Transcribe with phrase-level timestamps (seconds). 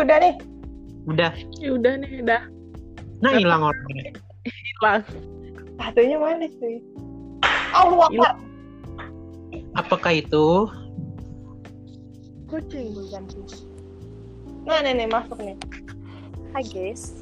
[0.00, 0.34] Udah nih.
[1.04, 1.32] Udah.
[1.60, 2.42] Ya udah nih, udah
[3.20, 4.16] Nah hilang orangnya.
[4.48, 5.04] hilang.
[5.76, 6.80] Satunya mana sih?
[7.76, 8.34] Allah Akbar.
[9.76, 10.64] Apakah itu?
[12.48, 12.96] Kucing.
[12.96, 13.68] Bukan sih.
[14.64, 15.56] Nah, nih, nih masuk nih.
[16.56, 17.20] Hai guys.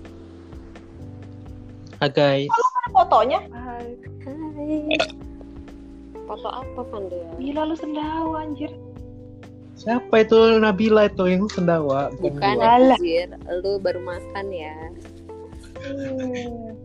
[1.99, 2.47] Ah guys.
[2.47, 3.41] Ada fotonya.
[3.51, 3.99] Hai.
[4.23, 4.97] Hai.
[6.31, 7.19] Foto apa Vanda?
[7.43, 8.71] Gila lu sendawa anjir.
[9.89, 12.13] Siapa itu Nabila itu yang sendawa?
[12.21, 13.33] Bukan anjir,
[13.65, 14.77] lu baru makan ya.
[15.81, 16.77] Hmm.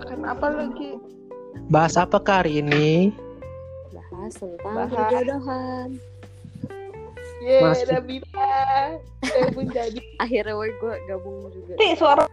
[0.00, 0.96] Makan apa lagi?
[1.68, 3.12] Bahas apa hari ini?
[3.92, 4.96] Bahas tentang Bahas.
[4.96, 5.88] perjodohan.
[7.44, 7.88] Yeay, Masuk.
[7.92, 8.56] Nabila.
[9.28, 10.00] Saya pun jadi.
[10.24, 11.76] Akhirnya gue gabung juga.
[11.76, 12.24] Nih suara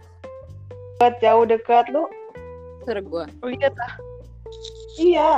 [0.96, 2.08] dekat jauh dekat lu.
[2.88, 3.24] Suara gue.
[3.52, 3.92] Lihat ah.
[4.96, 5.32] Iya.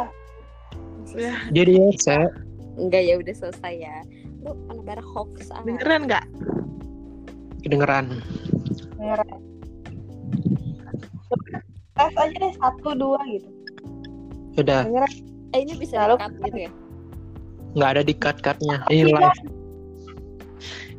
[1.18, 2.30] Ya, Jadi ya, saya
[2.78, 3.96] Enggak ya udah selesai ya.
[4.46, 5.60] Lu anak hoax ah.
[5.66, 6.24] beneran nggak?
[7.58, 8.22] kedengeran.
[8.96, 9.36] Ngerti.
[11.98, 13.50] Tes aja deh satu dua gitu.
[14.56, 15.26] Udah, Ngerti.
[15.52, 16.72] Eh ini bisa Lalu- di-cut gitu ya?
[17.76, 18.76] nggak ada di cut-cutnya.
[18.88, 19.16] Ini Iya.
[19.18, 19.40] live.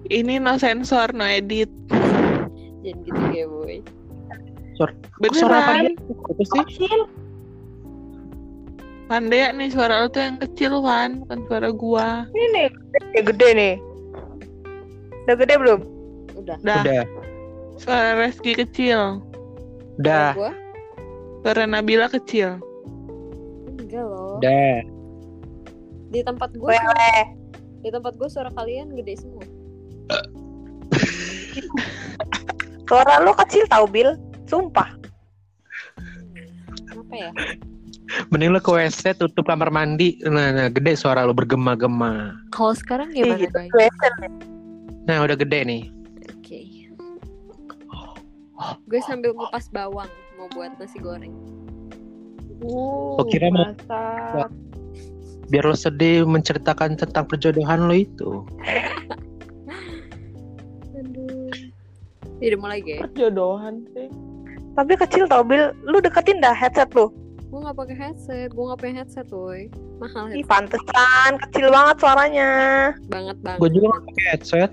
[0.10, 1.70] Ini no sensor, no edit.
[2.84, 3.78] Jangan gitu ya boy.
[4.80, 5.76] Apa Beneran.
[5.84, 5.92] dia?
[6.32, 6.64] Itu sih?
[9.10, 11.26] Pandai nih suara lu tuh yang kecil, Wan.
[11.26, 12.30] Bukan suara gua.
[12.30, 13.76] Ini nih gede, gede nih.
[15.26, 15.80] Udah gede belum?
[16.38, 16.58] Udah.
[16.62, 17.04] Dah, Udah,
[17.76, 19.18] suara Reski kecil.
[19.98, 20.38] udah?
[21.42, 22.62] Suara Nabila kecil.
[23.82, 24.38] Enggak loh.
[24.38, 24.86] udah.
[26.10, 27.18] Di tempat gue Wele.
[27.80, 29.46] di tempat gue suara kalian gede semua.
[32.86, 34.18] Suara lu kecil tau Bil.
[34.46, 34.90] Sumpah.
[36.90, 37.32] Apa ya?
[38.34, 40.18] Mending lu ke WC tutup kamar mandi.
[40.26, 42.34] Nah, nah gede suara lu bergema-gema.
[42.50, 43.54] Kalau sekarang Ih, gimana gitu.
[43.54, 43.70] guys?
[43.70, 44.12] Kelihatan.
[45.06, 45.84] Nah, udah gede nih.
[46.34, 46.60] Oke.
[48.90, 51.32] Gue sambil ngupas bawang mau buat nasi goreng.
[52.66, 53.72] Oh, kira mau-.
[55.50, 58.46] Biar lo sedih menceritakan tentang perjodohan lo itu.
[61.00, 61.50] Aduh.
[62.38, 63.02] Jadi mulai guys.
[63.18, 64.08] Jodohan sih.
[64.78, 65.74] Tapi kecil tau Bil.
[65.84, 67.10] Lu deketin dah headset lu.
[67.50, 69.66] Gue gak pakai headset, gue gak punya headset boy.
[69.98, 71.32] Mahal Ih headset pantesan.
[71.44, 72.50] Kecil banget suaranya.
[73.08, 73.58] banget banget.
[73.58, 74.72] Gue juga nggak pakai headset.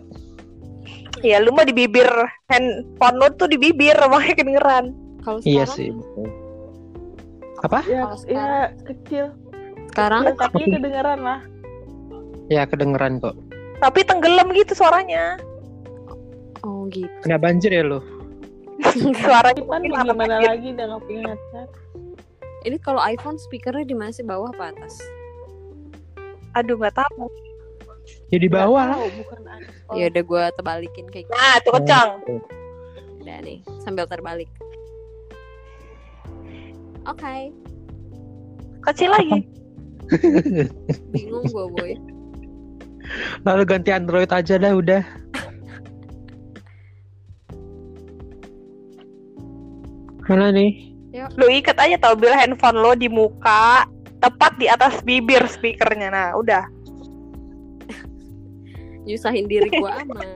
[1.20, 2.08] Ya lu mah di bibir.
[2.46, 3.96] Handphone lu tuh di bibir.
[3.96, 4.84] Makanya kedengeran.
[5.20, 5.88] Kalau Iya sekarang, sih.
[5.90, 6.28] betul.
[7.58, 7.78] Apa?
[7.82, 9.26] Ya, ya sekarang- kecil.
[9.88, 11.40] sekarang Ya, tapi kedengeran lah.
[12.46, 13.34] Ya kedengeran kok.
[13.78, 15.40] Tapi tenggelam gitu suaranya.
[16.60, 17.08] oh gitu.
[17.22, 18.04] Kena banjir ya lo?
[19.16, 21.68] Suaranya Ipan mungkin mau apa gimana lagi udah gak punya headset.
[22.66, 24.98] Ini kalau iPhone speakernya di mana sih bawah apa atas?
[26.58, 27.30] Aduh gak tahu.
[28.34, 28.98] Ya di bawah lah.
[29.06, 29.94] Nggak.
[29.94, 31.38] Ya udah gue terbalikin kayak gitu.
[31.38, 32.18] Nah tuh kencang.
[33.22, 34.50] Udah nih, sambil terbalik.
[37.06, 37.54] Oke,
[38.82, 39.46] Kecil lagi.
[41.14, 41.94] bingung gue boy.
[43.46, 45.06] Lalu ganti Android aja dah udah.
[50.26, 50.95] Mana nih?
[51.40, 53.88] Lu ikat aja tau Bil handphone lo di muka.
[54.20, 56.08] Tepat di atas bibir speakernya.
[56.12, 56.64] Nah udah.
[59.08, 60.28] Nyusahin diri gue amat.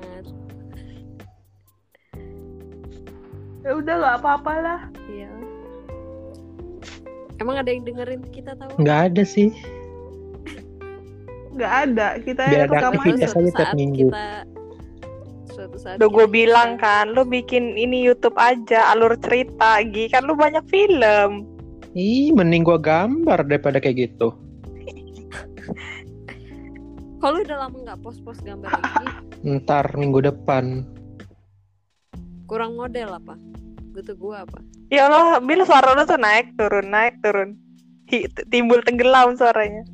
[3.61, 4.81] Ya udah gak apa-apa lah.
[5.13, 5.29] Iya.
[7.41, 8.73] Emang ada yang dengerin kita tahu?
[8.81, 9.53] Nggak ada sih.
[11.61, 12.17] Gak ada.
[12.25, 14.09] Kita Biar ada rekaman aktivitas suatu aja tiap saat minggu.
[14.09, 14.25] kita
[15.71, 17.15] suatu saat Udah gue bilang kan.
[17.15, 18.91] Lu bikin ini Youtube aja.
[18.91, 19.79] Alur cerita.
[19.87, 21.47] Gi kan lu banyak film.
[21.95, 24.31] Ih, mending gua gambar daripada kayak gitu.
[27.21, 29.07] Kalau udah lama nggak post-post gambar lagi,
[29.45, 30.87] Ntar minggu depan.
[32.49, 33.37] kurang model apa?
[33.95, 34.59] Butuh gue apa?
[34.91, 37.55] Ya Allah, Bil suara lu tuh naik turun naik turun.
[38.11, 39.87] Hi, timbul tenggelam suaranya.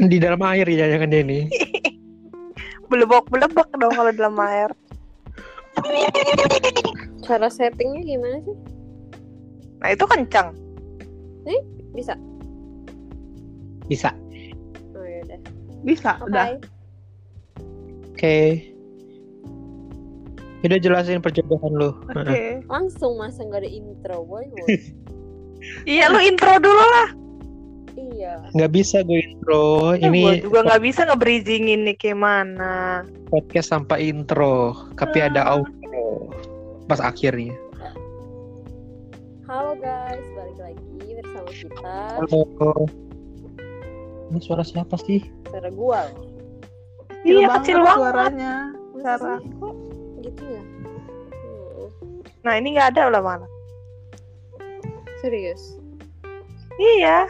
[0.00, 1.24] Di dalam air ya jangan dia
[2.88, 3.04] nih.
[3.04, 4.70] Belebok belebok dong kalau dalam air.
[7.28, 8.56] Cara settingnya gimana sih?
[9.78, 10.56] Nah itu kencang.
[11.94, 12.14] Bisa?
[13.88, 14.10] Bisa.
[14.96, 15.40] Oh ya udah.
[15.84, 16.26] Bisa, Oke.
[16.30, 16.46] udah.
[18.12, 18.38] Oke.
[20.66, 21.90] Udah jelasin perjodohan lu.
[22.10, 22.60] Oke.
[22.72, 24.46] Langsung masa nggak ada intro, boy.
[24.50, 24.66] boy.
[25.90, 27.08] Iya lu intro dulu lah.
[27.98, 28.34] Iya.
[28.54, 29.92] Nggak bisa gue intro.
[29.94, 33.02] Gue Ini juga nggak bisa nge-bridgingin nih gimana.
[33.28, 36.32] podcast tanpa intro, tapi ada outro
[36.86, 37.52] pas akhirnya.
[39.44, 41.96] Halo guys, balik lagi bersama kita.
[42.16, 42.40] Halo.
[44.28, 45.24] Ini suara siapa sih?
[45.48, 46.24] Suara gua loh.
[47.24, 47.96] Iya, banget kecil banget.
[47.98, 48.54] suaranya.
[48.98, 49.52] Sih?
[49.56, 49.74] Kok
[50.20, 50.62] gitu ya?
[50.64, 51.86] Hmm,
[52.44, 53.46] Nah ini nggak ada lah mana.
[55.18, 55.74] serius.
[56.78, 57.26] Iya.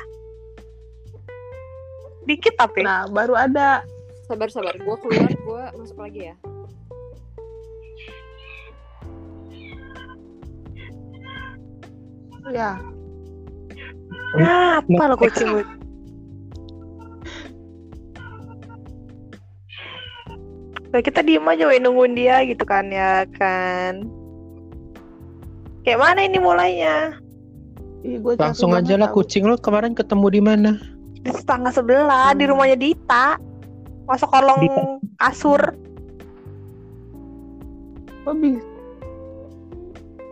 [2.29, 2.85] Dikit tapi.
[2.85, 3.81] Nah, baru ada.
[4.29, 6.37] Sabar sabar, gua keluar, gua masuk lagi ya.
[12.49, 12.81] Ya,
[14.37, 15.63] Nah, apa lo kucing lu?
[20.89, 24.09] Nah, kita diem aja we nungguin dia gitu kan ya kan.
[25.85, 27.17] Kayak mana ini mulainya?
[28.05, 30.73] Ih, gua Langsung aja lah kucing lo kemarin ketemu di mana?
[31.23, 33.37] Di tetangga sebelah, di rumahnya Dita.
[34.09, 34.83] Masuk kolong Dita.
[35.19, 35.63] kasur.
[38.25, 38.65] Kok bisa?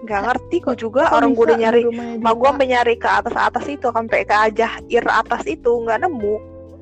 [0.07, 1.83] Nggak ngerti kok juga Kok orang gue udah nyari.
[2.23, 6.07] Mak gue sampai nyari ke atas atas itu sampai ke ajah ir atas itu nggak
[6.07, 6.35] nemu.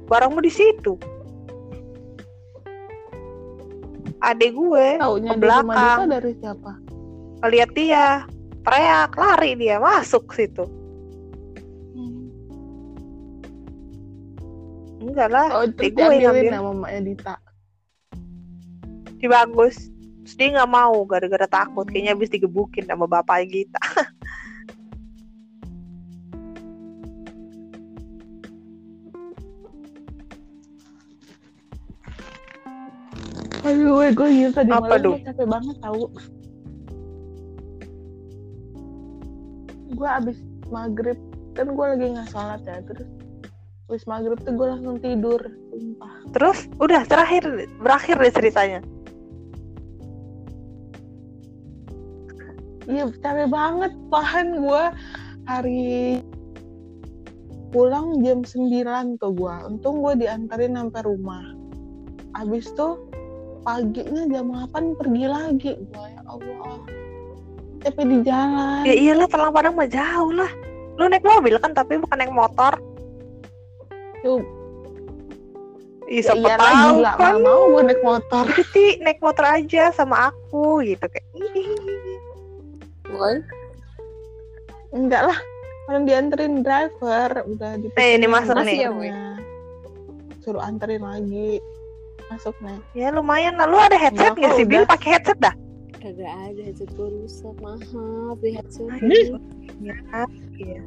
[0.06, 1.00] Barangmu di situ.
[4.20, 5.98] Adek gue Taunya ke belakang.
[6.08, 6.84] Dari siapa?
[7.44, 8.24] ngeliat dia
[8.64, 10.64] teriak lari dia masuk situ
[15.04, 16.50] enggak lah Oh, Adek terus gue ngambil.
[16.50, 17.34] sama mamanya Dita.
[19.14, 19.76] di bagus
[20.20, 23.80] terus dia nggak mau gara-gara takut kayaknya habis digebukin sama bapak kita
[33.64, 36.02] Aduh, gue gue gila tadi Apa, malam capek banget tahu.
[39.94, 40.36] Gue abis
[40.68, 41.16] maghrib
[41.54, 43.06] kan gue lagi nggak sholat ya terus
[43.84, 46.14] abis maghrib tuh gue langsung tidur sumpah.
[46.32, 48.80] Terus udah terakhir berakhir deh ceritanya.
[52.88, 54.82] Iya capek banget pahan gue
[55.44, 56.20] hari
[57.72, 61.44] pulang jam 9 tuh gue untung gue diantarin sampai rumah.
[62.40, 63.04] Abis tuh
[63.68, 65.72] paginya jam 8 pergi lagi.
[65.76, 66.80] Gue ya Allah.
[67.84, 68.80] Capek di jalan.
[68.88, 70.48] Ya iyalah Talang Padang mah jauh lah.
[70.96, 72.72] Lu naik mobil kan tapi bukan naik motor
[74.24, 74.40] Yuk,
[76.06, 77.34] Ih, ya siapa iyalah tahu gila kan.
[77.40, 78.44] mau gue naik motor.
[78.50, 81.28] Titi naik motor aja sama aku gitu kayak.
[83.06, 83.36] Boy,
[84.90, 85.38] enggak lah
[85.86, 88.88] orang dianterin driver udah di Eh, ini masuk nih.
[90.40, 91.56] suruh anterin lagi
[92.28, 93.64] masuk nih ya lumayan lah.
[93.64, 94.84] Lu ada headset Enggak nggak sih Bil?
[94.84, 95.52] Pakai headset dah?
[95.94, 98.88] Kagak ada headset gue rusak mahal beli headset.
[99.80, 99.96] ya
[100.56, 100.80] iya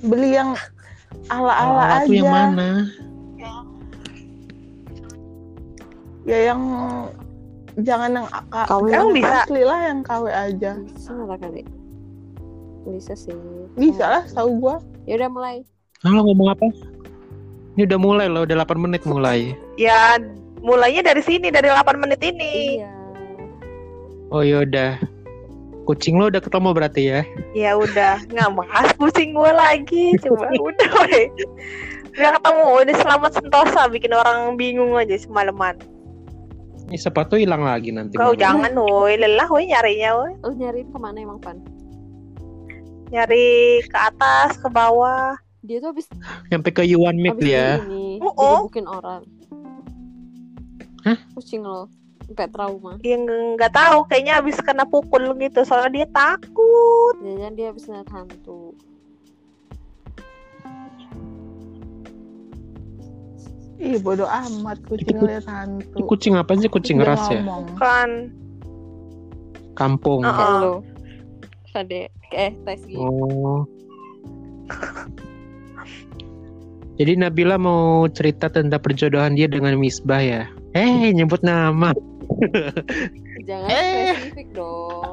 [0.00, 0.54] beli yang
[1.26, 2.68] ala-ala Ala aja yang mana?
[6.24, 6.60] ya yang
[7.80, 9.36] jangan yang KW yang Emang bisa?
[9.42, 11.62] asli lah yang KW aja Bisa lah kali.
[12.84, 13.36] Bisa sih.
[13.74, 15.56] bisa lah tahu gua Ya udah mulai.
[16.00, 16.68] Ah, lo ngomong apa?
[17.74, 19.56] Ini udah mulai loh, udah 8 menit mulai.
[19.74, 20.20] ya
[20.58, 22.90] mulainya dari sini dari 8 menit ini Iya.
[24.28, 25.00] Oh yaudah.
[25.88, 27.20] Kucing lo udah ketemu berarti ya?
[27.56, 31.26] ya udah nggak bahas pusing gue lagi coba udah weh
[32.12, 35.80] udah ketemu udah selamat sentosa bikin orang bingung aja semalaman
[36.88, 38.16] Ini sepatu hilang lagi nanti.
[38.16, 38.36] kau malam.
[38.36, 41.56] jangan woi lelah woi nyarinya woi Lu nyariin ke mana emang Pan?
[43.08, 46.06] nyari ke atas ke bawah Dia tuh abis,
[46.48, 47.80] Sampai ke Yuan Mik dia.
[47.88, 48.60] ini Oh, oh.
[48.68, 49.24] orang.
[51.04, 51.18] Hah?
[51.34, 51.88] Kucing lo.
[52.28, 53.00] Sampai trauma.
[53.00, 53.24] yang
[53.56, 58.76] nggak tahu kayaknya habis kena pukul gitu soalnya dia takut Jangan dia abis ngeliat hantu.
[63.78, 66.66] ih bodo amat kucing lihat Itu hantu kucing apa sih?
[66.66, 67.40] Kucing Dia ras ya?
[67.78, 68.28] kan
[69.72, 70.26] Kampung.
[70.26, 70.34] Oh.
[70.34, 70.74] Kayak lo.
[71.70, 72.02] Kade.
[72.34, 72.98] Eh, tes gigi.
[72.98, 73.62] Oh.
[76.98, 80.50] Jadi Nabila mau cerita tentang perjodohan dia dengan Misbah ya?
[80.74, 81.94] Eh, nyebut nama.
[83.48, 84.14] Jangan Eh.
[84.14, 85.12] spesifik dong.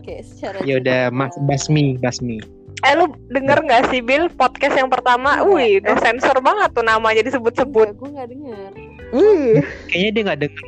[0.00, 1.02] Kayak secara Ya udah.
[1.10, 2.40] Mas Basmi, Basmi.
[2.80, 7.20] eh lu denger nggak sih Bill podcast yang pertama wih no sensor banget tuh namanya
[7.20, 8.70] disebut-sebut gue gak denger.
[9.12, 10.64] Ih, Kayaknya dia nggak denger.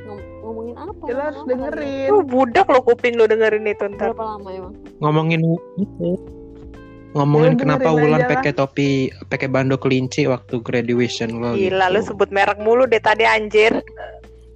[0.00, 0.92] Ngom- ngomongin apa?
[0.96, 4.74] kita Ngomong harus dengerin lu budak lo kuping lu dengerin itu ntar Berapa lama emang?
[4.98, 5.40] Ngomongin
[5.76, 6.08] itu.
[7.14, 8.90] Ngomongin Ya, kenapa Wulan pakai topi,
[9.30, 11.54] pakai bando kelinci waktu graduation lo.
[11.54, 12.10] gila lu gitu.
[12.10, 13.70] sebut merek mulu deh tadi anjir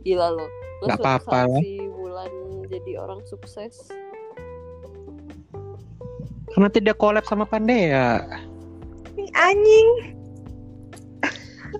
[0.02, 0.46] Gila lo.
[0.82, 1.62] Nggak apa-apa lah.
[1.62, 2.32] Si Wulan
[2.66, 3.90] jadi orang sukses.
[6.48, 8.18] Karena tidak collab sama Pandea.
[9.14, 9.88] Ih, anjing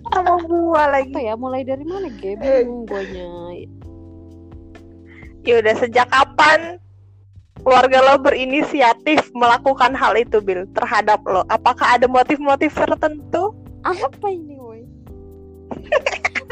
[0.08, 1.34] sama gua lagi Apa ya?
[1.34, 2.06] Mulai dari mana?
[2.14, 2.62] Gue Eh.
[2.62, 3.26] bingung guanya.
[5.40, 6.76] ya udah sejak kapan
[7.62, 13.54] keluarga lo berinisiatif melakukan hal itu Bill terhadap lo apakah ada motif-motif tertentu
[13.86, 14.58] Apa ini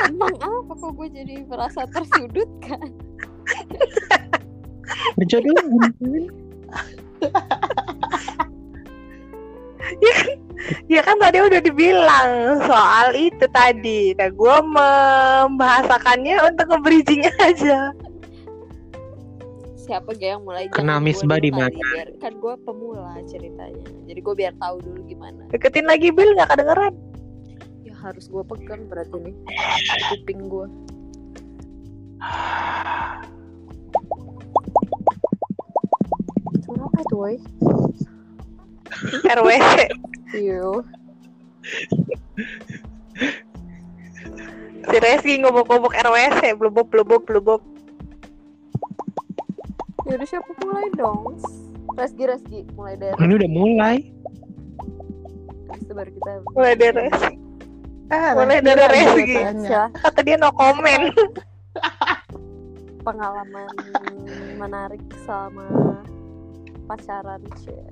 [0.04, 2.88] Emang apa kok gue jadi merasa tersudut kan?
[5.16, 5.92] Berjodohan.
[10.90, 14.12] Ya kan tadi udah dibilang soal itu tadi.
[14.18, 17.94] Nah, gue membahasakannya untuk nge-bridging aja.
[19.86, 21.70] Siapa gak yang mulai Kena misbah di mana?
[21.70, 23.86] biar- Kan gue pemula ceritanya.
[24.04, 25.46] Jadi gue biar tahu dulu gimana.
[25.48, 26.94] Deketin lagi Bill nggak kedengeran.
[27.80, 29.34] Ya harus gue pegang berarti nih
[30.10, 30.66] kuping gue.
[36.62, 37.36] Suara apa tuh, woy?
[39.24, 39.74] RWC.
[40.34, 40.60] Iya.
[44.86, 46.40] Si Reski ngobok-ngobok RWC.
[46.56, 47.60] Blubub, blubub, blubub.
[50.06, 51.34] Yaudah siapa mulai dong?
[51.98, 52.60] Resgi, Resgi.
[52.78, 53.96] Mulai dari Ini udah mulai.
[55.90, 57.34] Baru kita Mulai dari Reski.
[58.06, 59.36] Eh, Mulai Reski dari Reski.
[59.66, 61.10] Silah, Kata dia no comment.
[63.06, 63.70] pengalaman
[64.58, 65.66] menarik selama
[66.90, 67.86] pacaran cie.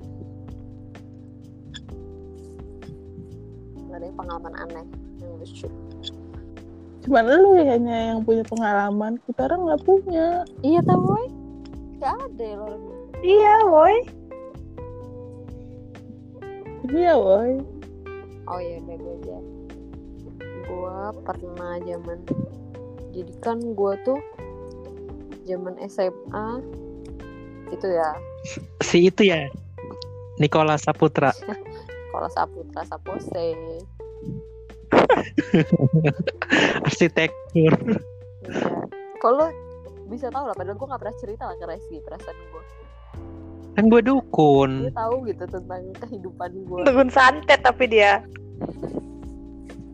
[3.87, 4.85] Gak ada yang pengalaman aneh
[5.23, 5.71] yang lucu.
[7.07, 10.43] Cuman lu ya yang punya pengalaman, kita orang nggak punya.
[10.59, 11.44] Iya tau boy?
[11.99, 12.95] Gak ada ya lo orangnya.
[13.23, 13.95] iya, boy.
[16.91, 17.51] Iya, boy.
[18.45, 19.37] Oh iya udah gue aja.
[20.65, 22.19] Gue pernah zaman
[23.15, 24.19] jadi kan gue tuh
[25.47, 26.47] zaman SMA
[27.71, 28.11] itu ya
[28.83, 29.47] Si itu ya.
[30.35, 31.31] Nikola Saputra.
[32.11, 33.31] kalau Saputra Sapose
[36.87, 37.71] Arsitektur.
[37.71, 37.71] Iya.
[39.23, 39.47] Kalau
[40.05, 42.63] bisa tahu lah, padahal gue gak pernah cerita lah ke Reski perasaan gue.
[43.75, 44.71] Kan gue dukun.
[44.87, 46.81] Gue tahu gitu tentang kehidupan gue.
[46.87, 48.23] Dukun santet tapi dia.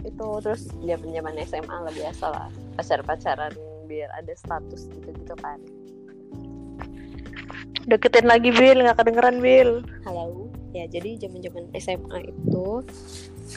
[0.06, 3.54] Itu terus zaman zaman SMA lah biasa lah pacar pacaran
[3.90, 5.58] biar ada status gitu gitu kan.
[7.90, 9.82] Deketin lagi Bill, nggak kedengeran Bill.
[10.06, 10.46] Halo,
[10.78, 12.86] ya jadi zaman zaman SMA itu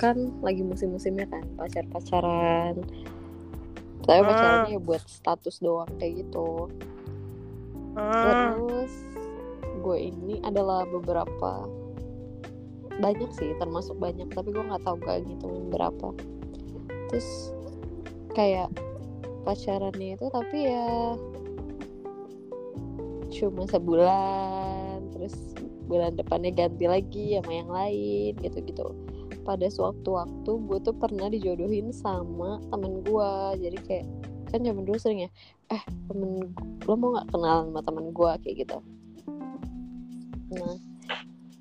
[0.01, 2.81] kan lagi musim-musimnya kan pacar pacaran.
[4.05, 4.29] Tapi Hmm.
[4.29, 6.69] pacarannya buat status doang kayak gitu.
[7.97, 8.13] Hmm.
[8.69, 8.93] Terus
[9.81, 11.69] gue ini adalah beberapa
[12.95, 16.09] banyak sih termasuk banyak tapi gue nggak tahu gak ngitungin berapa.
[17.11, 17.53] Terus
[18.35, 18.71] kayak
[19.45, 21.15] pacarannya itu tapi ya
[23.35, 25.35] cuma sebulan terus
[25.85, 28.95] bulan depannya ganti lagi sama yang lain gitu-gitu
[29.45, 34.07] pada suatu waktu gue tuh pernah dijodohin sama temen gue jadi kayak
[34.49, 35.31] kan zaman dulu sering ya
[35.69, 36.53] eh temen
[36.89, 38.79] lo mau nggak kenalan sama temen gue kayak gitu.
[40.57, 40.77] Nah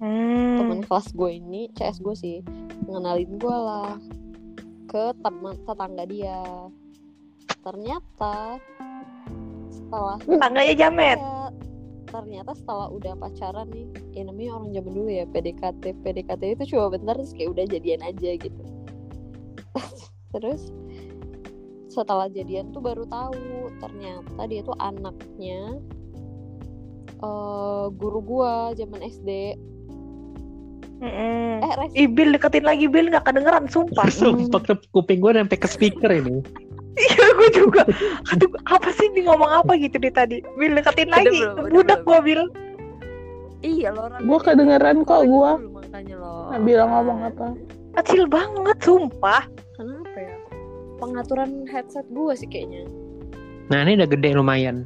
[0.04, 0.60] Hmm.
[0.60, 2.38] temen kelas gue ini CS gue sih
[2.92, 3.96] ngenalin gue lah
[4.92, 6.44] ke teman tetangga dia.
[7.64, 8.60] Ternyata
[9.72, 11.16] setelah Tangganya jamet.
[11.16, 11.40] Iya,
[12.14, 16.94] ternyata setelah udah pacaran nih ya namanya orang zaman dulu ya PDKT PDKT itu cuma
[16.94, 18.64] bentar terus kayak udah jadian aja gitu
[20.38, 20.70] terus
[21.90, 25.82] setelah jadian tuh baru tahu ternyata dia tuh anaknya
[27.24, 29.58] eh guru gua zaman SD
[31.04, 31.60] Mm-mm.
[31.60, 34.08] eh res Bill deketin lagi Bill nggak kedengeran sumpah.
[34.08, 36.40] Sumpah ke kuping gue sampai ke speaker ini.
[36.94, 37.82] Iya gue juga.
[38.30, 40.38] Aduh apa sih dia ngomong apa gitu di tadi?
[40.54, 41.40] Bill deketin Udah lagi.
[41.40, 42.44] belum, udah Budak gua Bill.
[43.60, 47.48] iya lo orang Gua kedengeran kok, makanya lo Nggak bilang ngomong apa.
[47.96, 49.44] Kecil banget sumpah.
[49.74, 50.36] kenapa ya
[50.98, 52.86] pengaturan headset gua sih kayaknya
[53.68, 54.86] Nah ini udah gede lumayan.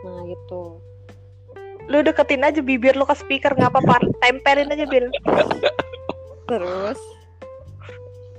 [0.00, 0.78] nah gitu
[1.84, 3.98] Lu deketin aja bibir lu ke speaker nggak apa-apa.
[4.18, 5.10] Tempelin aja Bill.
[6.44, 7.00] terus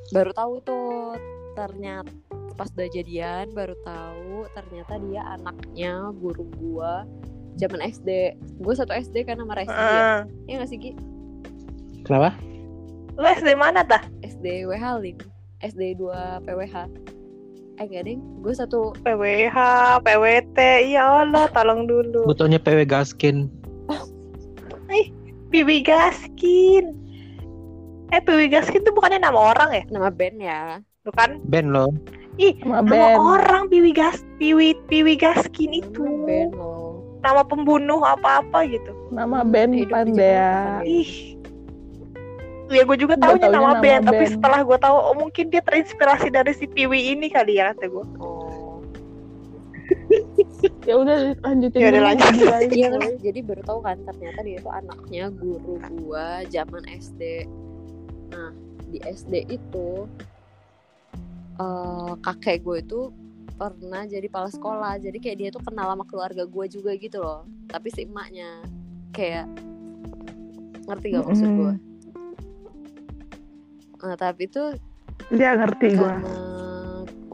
[0.07, 1.17] baru tahu tuh
[1.53, 2.13] ternyata
[2.55, 7.03] pas udah jadian baru tahu ternyata dia anaknya guru gua
[7.55, 10.19] zaman SD gue satu SD kan sama Resti ya Heeh.
[10.47, 10.91] ya nggak sih Gi?
[12.03, 12.35] Kenapa?
[13.15, 14.03] Lu SD mana dah?
[14.23, 15.17] SD WH Lim
[15.63, 16.75] SD 2 PWH
[17.75, 19.57] eh enggak ding gue satu PWH,
[19.99, 20.57] PWT.
[20.95, 22.23] Ya Allah, tolong dulu.
[22.23, 23.51] Butuhnya PW Gaskin.
[25.55, 26.91] Piwi Gaskin.
[28.11, 29.83] Eh, Piwi Gaskin tuh bukannya nama orang ya?
[29.87, 30.59] nama band ya
[31.07, 31.39] Bukan?
[31.47, 31.95] Ben lo.
[32.35, 33.15] Ih, Sama nama Ben.
[33.15, 36.03] orang Piwi Gas, Piwi Piwi Gaskin itu.
[36.03, 36.83] nama band loh
[37.23, 38.91] Nama pembunuh apa-apa gitu.
[39.09, 40.13] Nama Ben Hidup.
[40.13, 40.85] Jakarta.
[40.85, 41.33] Ih.
[42.69, 44.33] Ya gue juga taunya nama, nama band, tapi band.
[44.37, 48.05] setelah gue tahu oh mungkin dia terinspirasi dari si Piwi ini kali ya kata gue.
[48.19, 48.81] oh
[50.89, 51.81] Ya udah lanjutin.
[51.81, 52.29] Ya udah lanjut.
[52.73, 52.89] Iya
[53.21, 57.45] jadi baru tahu kan ternyata dia itu anaknya guru gua zaman SD.
[58.33, 58.53] Nah
[58.89, 60.05] di SD itu
[61.55, 63.01] eh, kakek gue itu
[63.55, 64.93] pernah jadi kepala sekolah.
[64.99, 67.47] Jadi kayak dia tuh kenal sama keluarga gue juga gitu loh.
[67.71, 68.63] Tapi si emaknya
[69.15, 69.47] kayak
[70.85, 71.73] ngerti gak maksud gue?
[74.05, 74.77] Nah, tapi tuh
[75.31, 76.15] Dia ngerti gue.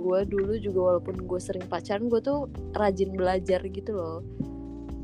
[0.01, 4.19] gue dulu juga walaupun gue sering pacaran gue tuh rajin belajar gitu loh.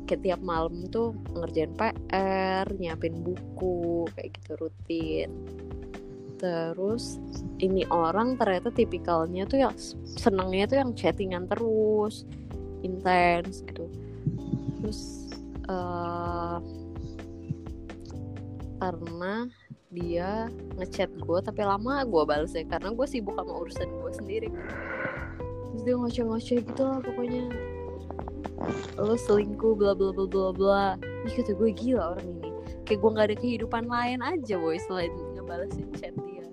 [0.07, 5.29] Kayak tiap malam tuh ngerjain PR nyiapin buku kayak gitu rutin
[6.37, 7.17] terus
[7.57, 9.73] ini orang ternyata tipikalnya tuh yang
[10.05, 12.23] senengnya tuh yang chattingan terus
[12.85, 13.89] intens gitu.
[14.77, 15.29] Terus
[15.67, 16.57] eh
[18.77, 19.49] karena
[19.89, 20.45] dia
[20.77, 24.49] ngechat gue tapi lama gue balesnya karena gue sibuk sama urusan gue sendiri.
[25.73, 27.49] Terus dia ngoceh-ngoceh gitu lah pokoknya.
[29.01, 30.85] Lo selingkuh bla bla bla bla bla.
[31.25, 32.49] Ih kata gue gila orang ini.
[32.85, 35.11] Kayak gue nggak ada kehidupan lain aja boy selain
[35.47, 36.43] ngebalesin chat dia.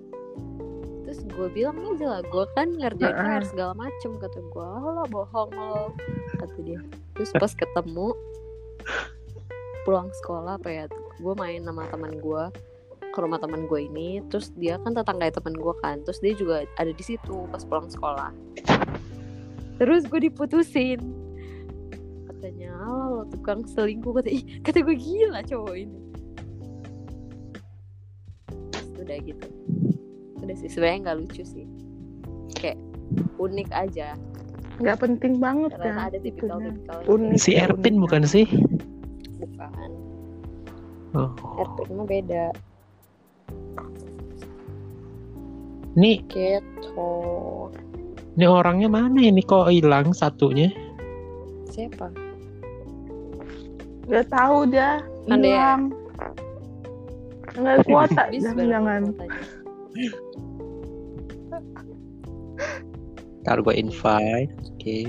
[1.03, 3.11] Terus gue bilang aja lah gue kan ngerjain.
[3.11, 5.91] PR segala macem kata gue lo bohong lo
[6.39, 6.79] kata dia.
[7.19, 8.15] Terus pas ketemu
[9.83, 10.83] pulang sekolah apa ya
[11.19, 12.43] gue main sama teman gue
[13.03, 14.23] ke rumah teman gue ini.
[14.31, 17.91] Terus dia kan tetangga teman gue kan terus dia juga ada di situ pas pulang
[17.91, 18.31] sekolah.
[19.75, 21.03] Terus gue diputusin.
[22.31, 26.04] Katanya "Alah, lo tukang selingkuh kata ih kata gue gila cowok ini
[29.05, 29.47] udah gitu
[30.37, 31.65] udah sih sebenarnya nggak lucu sih
[32.53, 32.77] kayak
[33.37, 34.17] unik aja
[34.75, 36.07] Nggak penting banget karena ya.
[36.11, 36.67] ada tipikal itunya.
[36.67, 37.39] tipikal Unik.
[37.39, 38.43] Si Erpin bukan sih?
[39.39, 39.89] bukan
[41.15, 41.31] Oh.
[41.55, 42.45] Erpin mah beda
[45.95, 47.07] Ini gitu
[48.35, 50.67] ini orangnya mana ini kok hilang satunya?
[51.65, 52.11] siapa
[54.05, 55.83] Nggak tahu dia Kan dia- hilang.
[57.55, 59.01] Nggak kuota baru jangan-jangan.
[59.15, 59.41] kuotanya.
[63.45, 64.53] Ntar gue invite.
[64.73, 64.99] Oke.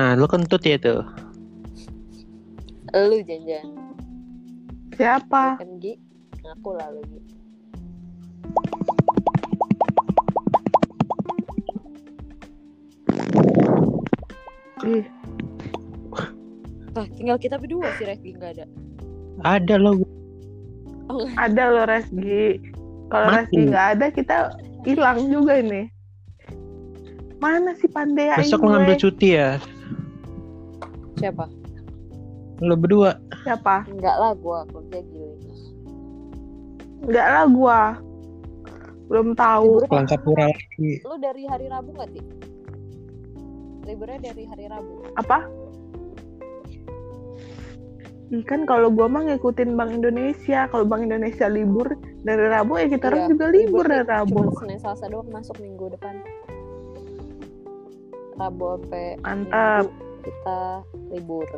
[0.00, 1.04] Nah, lu kentut ya tuh.
[2.90, 3.66] lu janjian
[4.98, 5.56] Siapa?
[5.62, 5.94] kan Gi
[6.42, 7.02] ngaku lah lu
[14.80, 15.04] Ih,
[16.90, 18.66] Wah, tinggal kita berdua sih Reski nggak ada
[19.46, 20.02] Ada lo.
[21.10, 22.58] oh ada loh Resgi.
[23.12, 23.28] Kalau.
[23.30, 24.36] Resgi nggak ada kita
[24.82, 25.86] hilang juga ini.
[27.40, 29.56] Mana si Pandea Besok lo ngambil cuti ya.
[31.16, 31.48] siapa
[32.60, 33.16] Lo berdua.
[33.44, 33.88] Siapa?
[33.88, 35.32] Enggak lah gua kerja gila
[37.08, 37.80] Enggak lah gua.
[39.08, 39.84] Belum tahu.
[39.84, 40.12] Libur Pulang apa?
[40.20, 40.90] Kapura lagi.
[41.00, 42.24] lu dari hari Rabu nggak sih
[43.90, 45.38] liburnya dari hari Rabu Apa?
[48.46, 50.70] Kan kalau gua mah ngikutin Bank Indonesia.
[50.70, 54.40] Kalau Bank Indonesia libur dari Rabu ya kita harus Iya, juga libur dari Cuma Rabu.
[54.54, 56.14] Senin Selasa doang masuk minggu depan
[58.38, 59.84] Rabu sampai Mantap.
[59.90, 60.58] Minggu kita
[61.10, 61.48] libur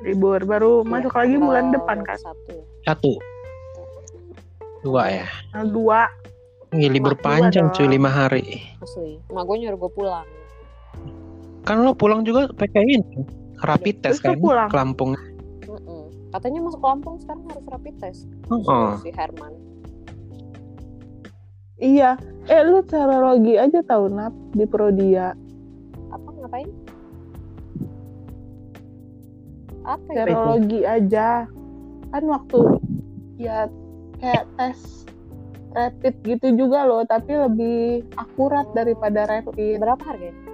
[0.00, 2.16] Libur baru Iya, masuk lagi bulan depan kan.
[2.16, 3.12] satu ya Satu.
[4.80, 5.28] Dua ya.
[5.68, 6.08] Dua.
[6.70, 8.62] Ini libur Mak, panjang cuy lima hari.
[8.78, 10.28] asli mak gue nyuruh gue pulang
[11.60, 13.20] Kan lo pulang juga pakai ini.
[13.60, 14.68] Rapid test Terus lo kan pulang?
[14.68, 15.12] ke Lampung.
[15.62, 16.02] Mm-mm.
[16.30, 18.94] katanya masuk Lampung sekarang harus rapid test Oh.
[18.98, 19.52] Si Herman
[21.76, 22.20] Iya.
[22.44, 25.32] Eh lu serologi aja tahu nap di Prodia.
[26.08, 26.68] apa ngapain
[29.82, 31.28] apa ya Serologi aja.
[32.10, 32.60] Kan waktu
[33.36, 33.64] ya
[34.18, 35.08] kayak tes
[35.70, 39.78] rapid gitu juga loh, tapi lebih akurat daripada rapid.
[39.78, 40.50] berapa harganya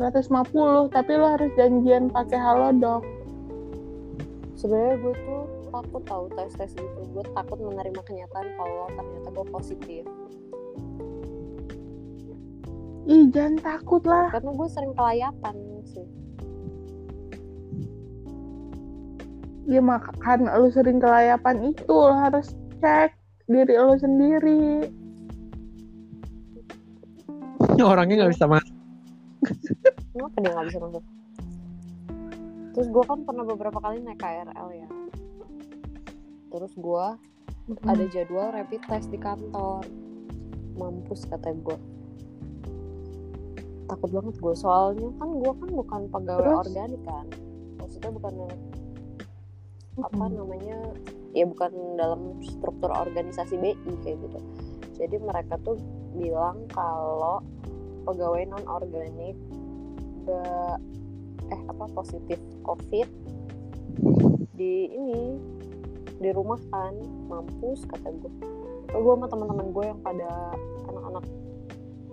[0.00, 3.04] 150, tapi lo harus janjian pakai halodoc.
[4.56, 9.46] sebenarnya gue tuh takut tahu tes tes gitu gue takut menerima kenyataan kalau ternyata gue
[9.48, 10.04] positif
[13.08, 14.28] Ih, jangan takut lah.
[14.28, 15.54] karena gue sering kelayapan
[15.88, 16.19] sih
[19.70, 22.50] Ya makan lu sering kelayapan itu lo harus
[22.82, 23.14] cek
[23.46, 24.90] diri lo sendiri.
[27.78, 28.76] Orangnya nggak bisa masuk.
[30.10, 31.02] kenapa dia nggak bisa masuk
[32.70, 34.88] terus gue kan pernah beberapa kali naik KRL ya.
[36.50, 37.06] Terus gue
[37.86, 39.84] ada jadwal rapid test di kantor.
[40.78, 41.76] Mampus kata gue
[43.90, 46.60] takut banget gue soalnya kan gue kan bukan pegawai Terus?
[46.62, 47.26] organik kan.
[47.82, 48.32] Maksudnya bukan
[50.04, 50.36] apa Mm-mm.
[50.36, 50.78] namanya
[51.30, 54.38] ya bukan dalam struktur organisasi BI kayak gitu.
[55.00, 55.78] Jadi mereka tuh
[56.12, 57.40] bilang kalau
[58.04, 59.36] pegawai non organik
[60.30, 60.76] eh
[61.50, 63.08] apa positif covid
[64.54, 65.22] di ini
[66.20, 66.94] di rumah kan
[67.26, 68.32] mampus kata gue
[68.92, 70.54] gue sama teman-teman gue yang pada
[70.86, 71.24] anak-anak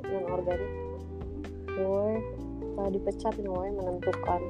[0.08, 0.71] non organik
[1.67, 2.08] gue
[2.78, 4.41] telah dipecat gue menentukan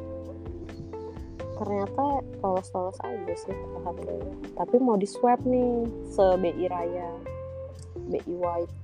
[1.57, 7.37] ternyata lolos-lolos aja sih alhamdulillah tapi mau di swab nih se BI Raya
[8.07, 8.75] BI White.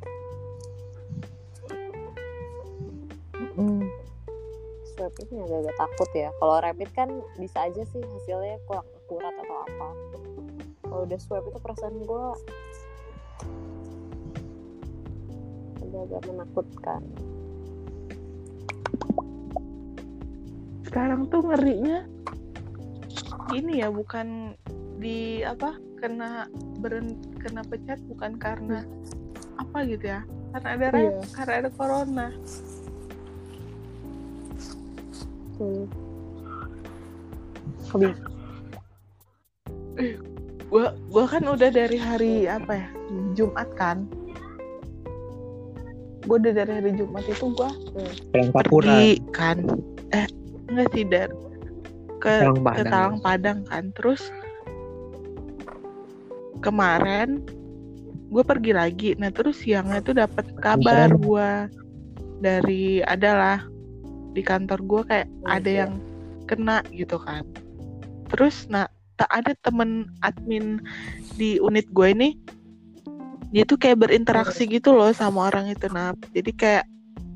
[3.53, 3.85] Mm.
[4.93, 6.29] swab ini agak-agak takut ya.
[6.37, 9.89] Kalau rapid kan bisa aja sih hasilnya kurang akurat atau apa.
[10.85, 12.25] Kalau udah swab itu perasaan gue
[15.81, 17.01] agak-agak menakutkan.
[20.85, 22.05] Sekarang tuh ngerinya
[23.53, 24.57] ini ya bukan
[24.97, 26.47] di apa kena
[26.79, 28.83] beren kena pecat bukan karena
[29.57, 30.21] apa gitu ya.
[30.53, 31.11] Karena ada Iya.
[31.33, 32.27] karena ada corona.
[35.57, 35.85] Hmm.
[40.69, 42.87] Gua gua kan udah dari hari apa ya
[43.33, 44.05] Jumat kan.
[46.25, 47.69] Gua udah dari hari Jumat itu gua
[48.33, 48.85] Pulang Papura.
[48.89, 49.57] pergi kan.
[50.09, 50.25] Eh
[50.69, 51.29] enggak sih dar
[52.23, 52.87] ke Talang ke Padang.
[52.87, 53.83] Talang Padang kan.
[53.91, 54.21] Terus
[56.63, 57.43] kemarin
[58.31, 59.09] gue pergi lagi.
[59.19, 61.49] Nah terus siangnya tuh dapat kabar gue
[62.39, 63.59] dari adalah
[64.31, 65.93] di kantor gue kayak Oh, ada yang
[66.47, 67.43] kena gitu kan.
[68.31, 68.87] Terus nah
[69.19, 70.81] tak ada temen admin
[71.37, 72.29] di unit gue ini
[73.53, 76.85] dia tuh kayak berinteraksi gitu loh sama orang itu nah jadi kayak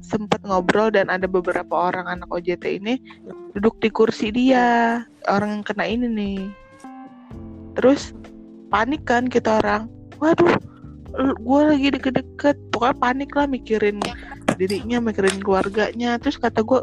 [0.07, 2.95] sempet ngobrol dan ada beberapa orang anak OJT ini
[3.51, 5.03] duduk di kursi dia.
[5.27, 6.39] Orang yang kena ini nih.
[7.75, 8.15] Terus
[8.71, 9.91] panik kan kita orang.
[10.23, 10.55] Waduh
[11.19, 12.55] gue lagi deket-deket.
[12.71, 13.99] Pokoknya panik lah mikirin
[14.55, 16.15] dirinya mikirin keluarganya.
[16.23, 16.81] Terus kata gue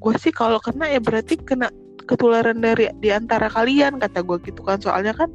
[0.00, 1.72] gue sih kalau kena ya berarti kena
[2.04, 4.76] ketularan dari di antara kalian kata gue gitu kan.
[4.76, 5.32] Soalnya kan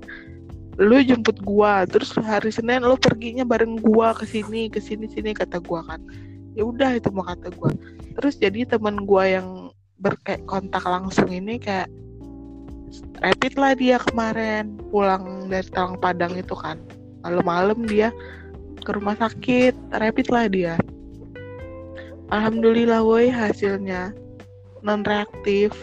[0.76, 5.32] lu jemput gua terus hari Senin lu perginya bareng gua ke sini ke sini sini
[5.32, 6.04] kata gua kan
[6.56, 7.72] ya udah itu mau kata gua.
[8.20, 9.48] Terus jadi teman gua yang
[10.00, 11.88] berkayak kontak langsung ini kayak
[13.20, 16.80] rapid lah dia kemarin pulang dari Talang Padang itu kan.
[17.22, 18.10] Malam-malam dia
[18.82, 20.76] ke rumah sakit rapid lah dia.
[22.34, 24.16] Alhamdulillah woi hasilnya
[24.86, 25.74] non reaktif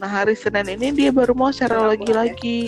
[0.00, 2.60] nah hari Senin ini dia baru mau serologi lagi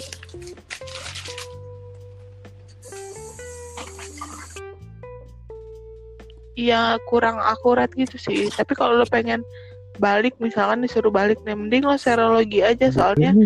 [6.60, 8.52] Iya kurang akurat gitu sih.
[8.52, 9.40] Tapi kalau lo pengen
[10.00, 13.36] balik misalkan disuruh balik nih mending lo serologi aja soalnya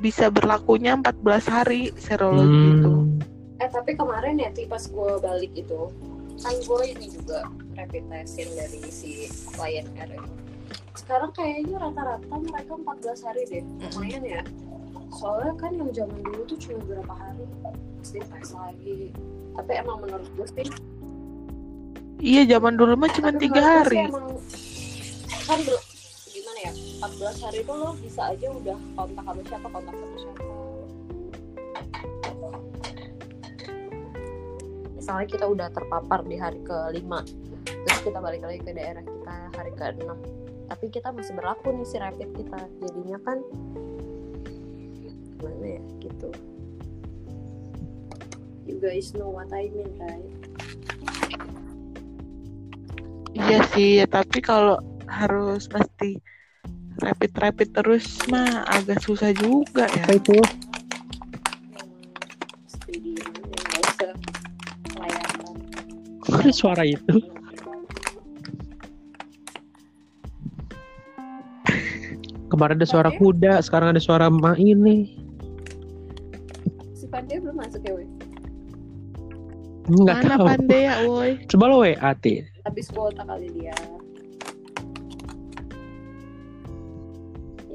[0.00, 2.92] bisa berlakunya 14 hari serologi itu.
[2.92, 3.60] Hmm.
[3.60, 5.88] eh tapi kemarin ya pas gue balik itu
[6.36, 10.32] kan gue ini juga rapid testin dari si Air itu.
[10.96, 14.42] sekarang kayaknya rata-rata mereka 14 hari deh lumayan ya.
[15.16, 17.44] Soalnya kan yang zaman dulu tuh cuma berapa hari
[18.00, 19.00] pasti tes lagi.
[19.56, 20.68] Tapi emang menurut gue sih
[22.16, 24.08] Iya zaman dulu mah cuma tiga hari.
[24.08, 24.40] emang
[25.46, 25.82] kan belum
[26.32, 26.72] gimana ya
[27.04, 30.42] 14 hari itu lo bisa aja udah kontak sama siapa kontak sama siapa.
[34.96, 37.20] Misalnya kita udah terpapar di hari kelima
[37.66, 40.08] terus kita balik lagi ke daerah kita hari ke-6
[40.66, 43.38] tapi kita masih berlaku nih si rapid kita jadinya kan
[45.36, 46.28] gimana ya gitu.
[48.66, 50.45] You guys know what I mean right
[53.36, 56.16] Iya sih ya tapi kalau harus pasti
[56.98, 60.36] rapid rapid terus mah agak susah juga ya Apa itu?
[66.22, 67.16] Kok ada suara itu?
[72.46, 75.10] Kemarin ada suara kuda, sekarang ada suara ma ini.
[76.94, 78.08] si Pandai belum masuk ya weh
[79.86, 80.46] Enggak mana tahu.
[80.48, 82.34] pandai ya woi Coba lo WA, Ti.
[82.66, 83.76] Habis kuota kali dia.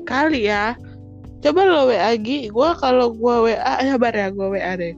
[0.03, 0.75] Kali ya.
[1.41, 4.93] Coba lo WA Gi gue kalau gue WA sabar ya gue WA deh.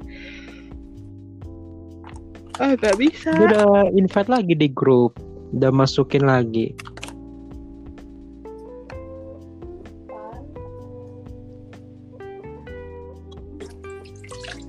[2.58, 3.32] Ah gak bisa.
[3.38, 5.16] Dia udah invite lagi di grup.
[5.54, 6.74] Udah masukin lagi.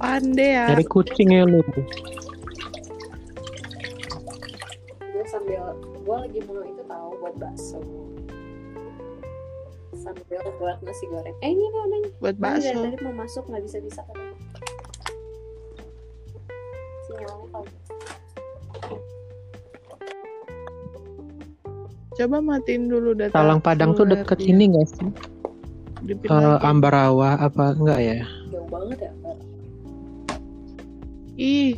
[0.04, 0.64] pandai ya.
[0.68, 1.64] Dari kucing ya lu.
[5.44, 7.78] Sambil gue lagi mau itu tahu buat bakso
[9.92, 13.62] sambil buat nasi goreng eh ini nih nih buat bakso dari tadi mau masuk nggak
[13.68, 14.00] bisa bisa
[17.04, 17.68] sinyalnya kalau
[22.14, 23.42] Coba matiin dulu data.
[23.42, 24.54] Talang Padang tuh deket dia.
[24.54, 25.10] ini gak sih?
[26.06, 26.62] Dipin lagi.
[26.62, 28.22] Ambarawa apa enggak ya?
[28.54, 29.10] Jauh banget ya.
[31.34, 31.74] Ih,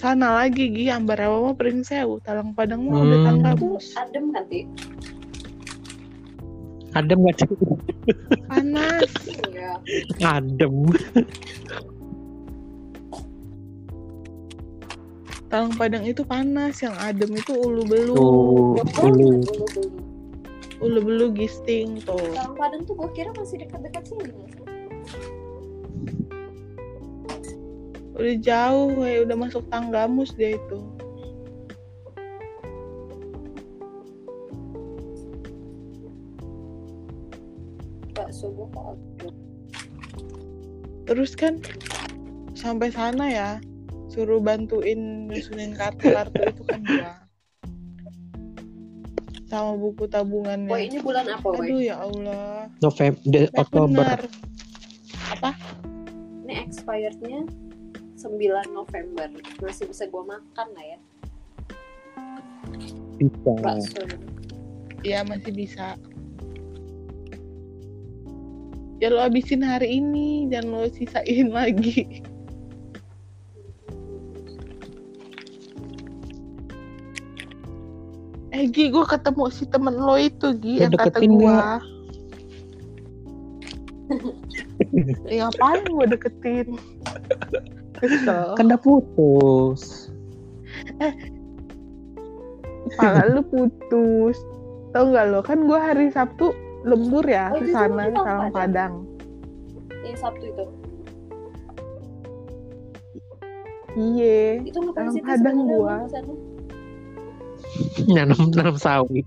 [0.00, 3.26] sana lagi Gi, Ambarawa mah Pringsewu, Talang Padang mah udah Hmm.
[3.28, 3.92] Tanggamus.
[4.00, 4.60] Adem kan, Ti?
[6.96, 7.48] Adem gak sih?
[8.48, 9.12] Panas.
[9.52, 9.70] Iya.
[10.24, 10.74] Adem.
[15.52, 18.16] Talang Padang itu panas, yang adem itu ulu belu.
[18.16, 19.28] Tuh, ulu.
[20.80, 22.16] Ulu belu gisting tuh.
[22.32, 24.32] Talang Padang tuh gue kira masih dekat-dekat sini.
[28.20, 30.78] Udah jauh, kayak udah masuk Tanggamus dia itu.
[41.08, 41.58] Terus kan
[42.54, 43.50] sampai sana ya,
[44.12, 47.12] suruh bantuin nyusunin kartu-kartu itu kan gua.
[49.50, 50.78] Sama buku Woi, tabungannya.
[50.78, 51.66] ini bulan apa, Woi?
[51.66, 52.70] Aduh ya Allah.
[52.78, 53.18] November,
[53.50, 54.06] Nah, Oktober.
[54.06, 54.20] bener.
[56.46, 57.40] Ini expirednya
[58.20, 59.32] 9 November.
[59.64, 60.98] Masih bisa gue makan lah ya.
[63.16, 63.50] Bisa.
[63.64, 64.04] Bakso.
[65.00, 65.96] Iya masih bisa.
[69.00, 72.20] Ya lo habisin hari ini, jangan lo sisain lagi.
[78.52, 81.56] Eh Gi, gue ketemu si temen lo itu Gi, Lo yang kata deketin gue.
[85.32, 86.68] ya ngapain gue deketin?
[88.00, 88.56] Kesel.
[88.56, 90.08] Kan udah putus.
[92.90, 94.36] Kepala lu putus.
[94.90, 96.50] Tau gak lo, kan gue hari Sabtu
[96.82, 98.52] lembur ya Oh, sana di ke Talang Padang.
[98.56, 98.92] Padang.
[100.02, 100.64] Yang Sabtu itu.
[103.94, 104.64] Iya.
[104.64, 105.96] Itu ngapain Talang sih Padang gua.
[106.10, 106.32] sana?
[108.10, 109.26] Nanam nanam sawit.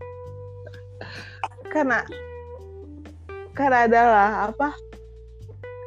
[1.73, 2.05] karena
[3.57, 4.77] karena adalah apa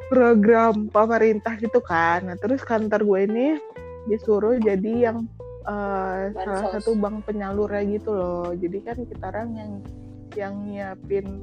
[0.07, 3.47] program pemerintah gitu kan nah terus kantor gue ini
[4.07, 5.27] disuruh jadi yang
[5.67, 9.71] eh, salah satu bank penyalurnya gitu loh jadi kan kita orang yang
[10.35, 11.41] yang nyiapin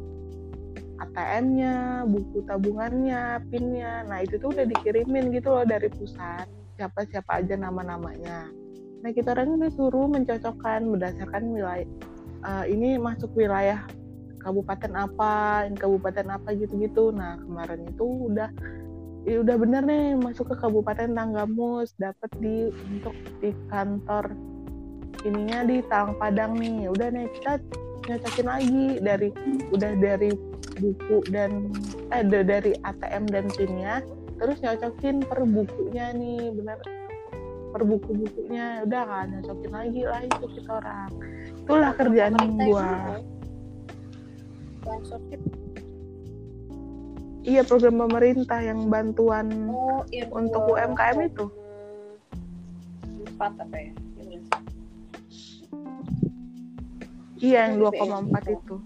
[0.94, 4.06] ATM-nya, buku tabungannya, PIN-nya.
[4.06, 6.46] Nah, itu tuh udah dikirimin gitu loh dari pusat.
[6.78, 8.46] Siapa-siapa aja nama-namanya.
[9.02, 11.88] Nah, kita orang disuruh mencocokkan berdasarkan wilayah
[12.44, 13.82] eh, ini masuk wilayah
[14.44, 17.10] kabupaten apa, kabupaten apa gitu-gitu.
[17.16, 18.52] Nah, kemarin itu udah
[19.24, 24.36] ya udah bener nih masuk ke kabupaten Tanggamus, dapat di untuk di kantor
[25.24, 26.92] ininya di Talang Padang nih.
[26.92, 27.56] Udah nih kita
[28.04, 29.28] nyocokin lagi dari
[29.72, 30.30] udah dari
[30.76, 31.72] buku dan
[32.12, 34.04] eh da- dari ATM dan PIN-nya
[34.38, 36.78] terus nyocokin per bukunya nih bener
[37.74, 41.10] per buku-bukunya udah kan nyocokin lagi lah itu kita orang
[41.64, 43.18] itulah kerjaan gua
[44.86, 45.50] itu.
[47.44, 51.44] iya program pemerintah yang bantuan Oh, yang Untuk dua UMKM itu?
[53.26, 53.92] Empat apa ya?
[54.16, 54.58] Yang berapa?
[57.36, 58.76] iya yang Dari 2,4 itu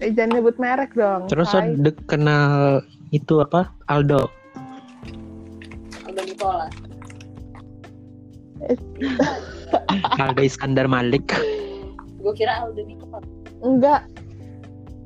[0.00, 3.70] eh jangan nyebut merek dong Terus de- kenal itu apa?
[3.86, 4.26] Aldo.
[6.02, 6.66] Aldo Nicola.
[10.18, 11.30] Aldo Iskandar Malik.
[12.24, 13.20] Gue kira Aldo Nicola.
[13.60, 14.00] enggak.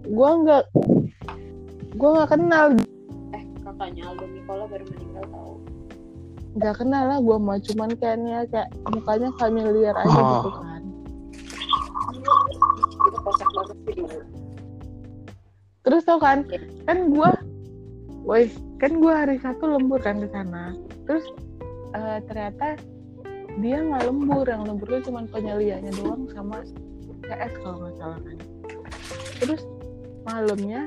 [0.07, 0.65] Gua enggak.
[1.93, 2.67] Gua nggak kenal.
[3.35, 5.55] Eh, kakaknya Aldo Nicola baru meninggal tahu.
[6.51, 10.27] nggak kenal lah gua mah cuman kayaknya kayak mukanya familiar aja Oh.
[10.41, 10.83] gitu kan.
[12.99, 13.97] Itu kocak banget sih
[15.81, 16.45] terus tau kan
[16.85, 17.33] kan gua
[18.23, 20.75] woi kan gua hari Sabtu lembur kan di sana.
[21.05, 21.25] Terus
[21.93, 22.75] eh, ternyata
[23.57, 26.61] dia nggak lembur yang lembur itu cuma penyelianya doang sama
[27.29, 28.37] CS kalau nggak salah kan
[29.39, 29.63] terus
[30.25, 30.81] malamnya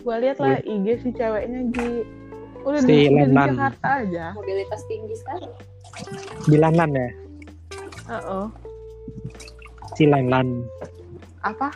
[0.00, 1.66] gua lihat lah IG si ceweknya
[2.62, 3.36] udah Si di, udah di.
[3.52, 5.48] Jakarta aja Mobilitas tinggi sekali.
[6.46, 7.08] Bilanan ya?
[8.08, 8.46] Heeh.
[9.92, 10.64] Si Lenlan.
[11.40, 11.72] apa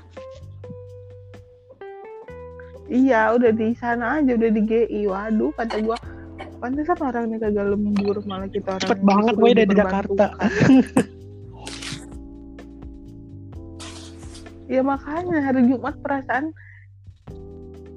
[2.87, 5.97] iya udah di sana aja udah di GI waduh kata gua
[6.61, 10.21] pantesan orang ini kagak lembur malah kita orang Cepet banget, Boy, dari diperbantukan.
[10.21, 10.27] Jakarta.
[14.75, 16.51] ya makanya hari Jumat perasaan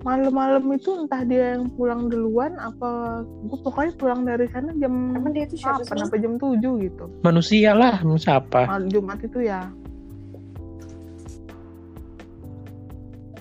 [0.06, 5.34] malam-malam itu entah dia yang pulang duluan apa gue pokoknya pulang dari sana jam Emang
[5.34, 6.06] dia itu siapa 8 sih?
[6.06, 8.70] apa jam 7 gitu Manusia lah, manusia apa?
[8.70, 9.68] malam Jumat itu ya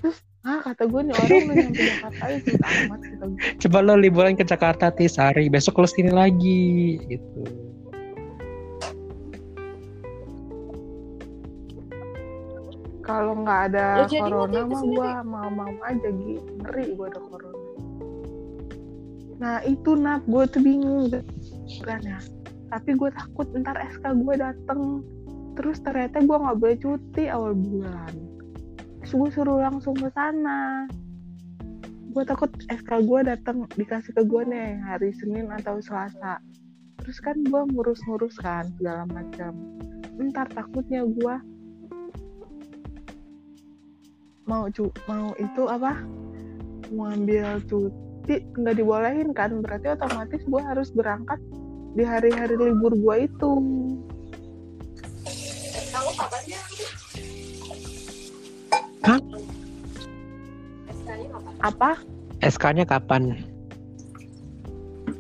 [0.01, 3.95] terus ah kata gue nih orang udah nyampe Jakarta itu amat kata gue Coba lo
[4.01, 7.66] liburan ke Jakarta Tisari, besok lo sini lagi gitu.
[13.07, 16.35] Kalau nggak ada Lo jadi corona waktu itu mah gua mau-mau aja Gi.
[16.59, 17.61] ngeri gua ada corona.
[19.37, 21.13] Nah itu nap gue tuh bingung
[21.85, 22.19] kan ya
[22.67, 25.01] tapi gue takut ntar SK gue dateng.
[25.57, 28.13] Terus ternyata gue nggak boleh cuti awal bulan.
[29.01, 30.91] Terus gue suruh langsung ke sana.
[32.11, 36.43] Gue takut SK gue datang dikasih ke gue nih hari Senin atau Selasa.
[37.01, 39.55] Terus kan gue ngurus-ngurus kan segala macam.
[40.19, 41.37] Ntar takutnya gue
[44.47, 45.99] mau cu mau itu apa
[46.95, 51.43] mau ambil cuti nggak dibolehin kan berarti otomatis gue harus berangkat
[51.99, 53.53] di hari-hari libur gue itu
[55.97, 56.61] Kamu kapan ya?
[59.03, 59.21] Hah?
[60.93, 61.53] SK-nya kapan?
[61.65, 61.91] apa
[62.45, 63.23] SK-nya kapan?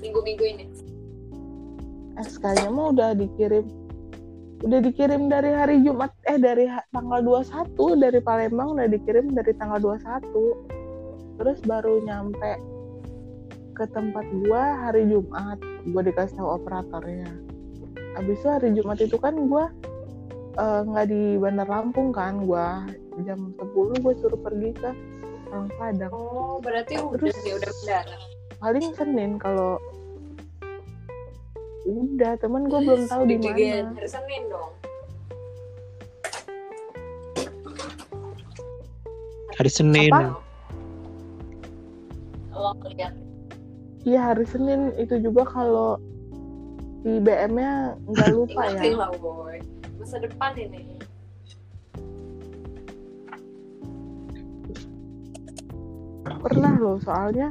[0.05, 0.65] Minggu-minggu ini.
[2.21, 3.65] SK-nya mah udah dikirim
[4.67, 9.55] udah dikirim dari hari Jumat eh dari ha- tanggal 21 dari Palembang udah dikirim dari
[9.55, 10.27] tanggal 21
[11.37, 12.59] terus baru nyampe
[13.73, 17.29] ke tempat gua hari Jumat gua dikasih tahu operatornya.
[18.15, 19.69] Habis itu hari Jumat itu kan gua
[20.57, 22.83] eh, nggak di Bandar Lampung kan gua
[23.19, 24.91] jam 10 gue suruh pergi ke
[25.47, 28.21] Orang Padang Oh, berarti udah Terus- sih udah mendarat.
[28.57, 29.77] paling Senin kalau
[31.87, 34.71] udah temen gue belum tahu di mana Hari Senin dong.
[39.57, 40.11] Hari Senin.
[40.13, 40.37] Apa?
[42.53, 43.15] Oh, lihat.
[44.03, 45.99] Iya hari Senin itu juga kalau
[47.03, 48.83] di BM-nya nggak lupa ya.
[48.93, 49.63] lah, boy.
[49.97, 50.99] Masa depan ini.
[56.27, 57.51] Pernah loh soalnya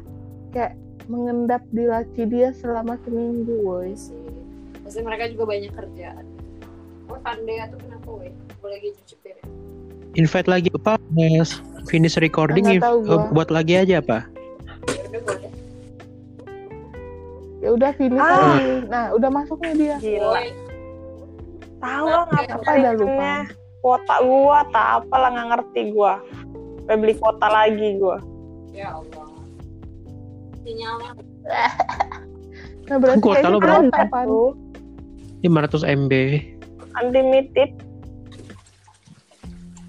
[0.51, 0.75] kayak
[1.07, 3.93] mengendap di laci dia selama seminggu, Iya woi.
[3.93, 4.24] sih.
[4.85, 6.25] Pasti mereka juga banyak kerjaan.
[7.05, 8.29] Oh, Pandea tuh kenapa, woi?
[8.31, 9.49] Gue lagi cuci piring.
[10.15, 10.93] Invite lagi apa?
[11.85, 13.13] Finish recording Nggak inv- tahu gua.
[13.13, 14.19] eh, buat lagi aja apa?
[17.59, 18.29] Ya udah udah finish Ah.
[18.31, 18.69] lagi.
[18.87, 19.95] Nah udah masuk nih dia.
[19.97, 20.41] Gila.
[21.75, 23.31] Tahu lah Apa ngapain dah lupa?
[23.81, 26.13] Kuota gua tak apalah nggak ngerti gua.
[26.79, 28.17] Sampai beli kuota lagi gua.
[28.71, 29.27] ya Allah.
[30.61, 31.09] Sinyalnya
[32.85, 34.19] Nah berarti Kuota lo berapa?
[34.25, 34.51] Tuh,
[35.45, 36.13] 500 MB.
[36.95, 37.69] unlimited.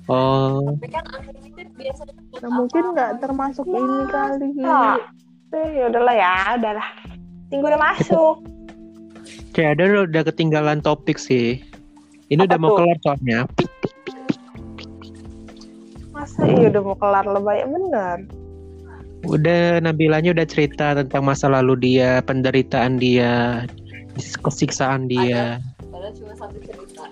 [0.07, 4.49] Oh, tapi kan unlimited biasanya buat Nah, mungkin nggak termasuk ini kali.
[4.63, 4.99] Ah.
[5.51, 6.89] Eh, ya udahlah ya, udahlah.
[7.49, 8.37] Tinggu udah masuk.
[9.51, 11.65] kayak ada udah ketinggalan topik sih.
[12.29, 12.77] Ini Apa udah mau tuh?
[12.83, 13.41] kelar soalnya.
[16.13, 18.19] Masa iya udah mau kelar lebay bener.
[19.27, 23.65] Udah Nabilanya udah cerita tentang masa lalu dia, penderitaan dia,
[24.17, 25.61] kesiksaan dia.
[25.93, 27.05] Padahal cuma satu cerita.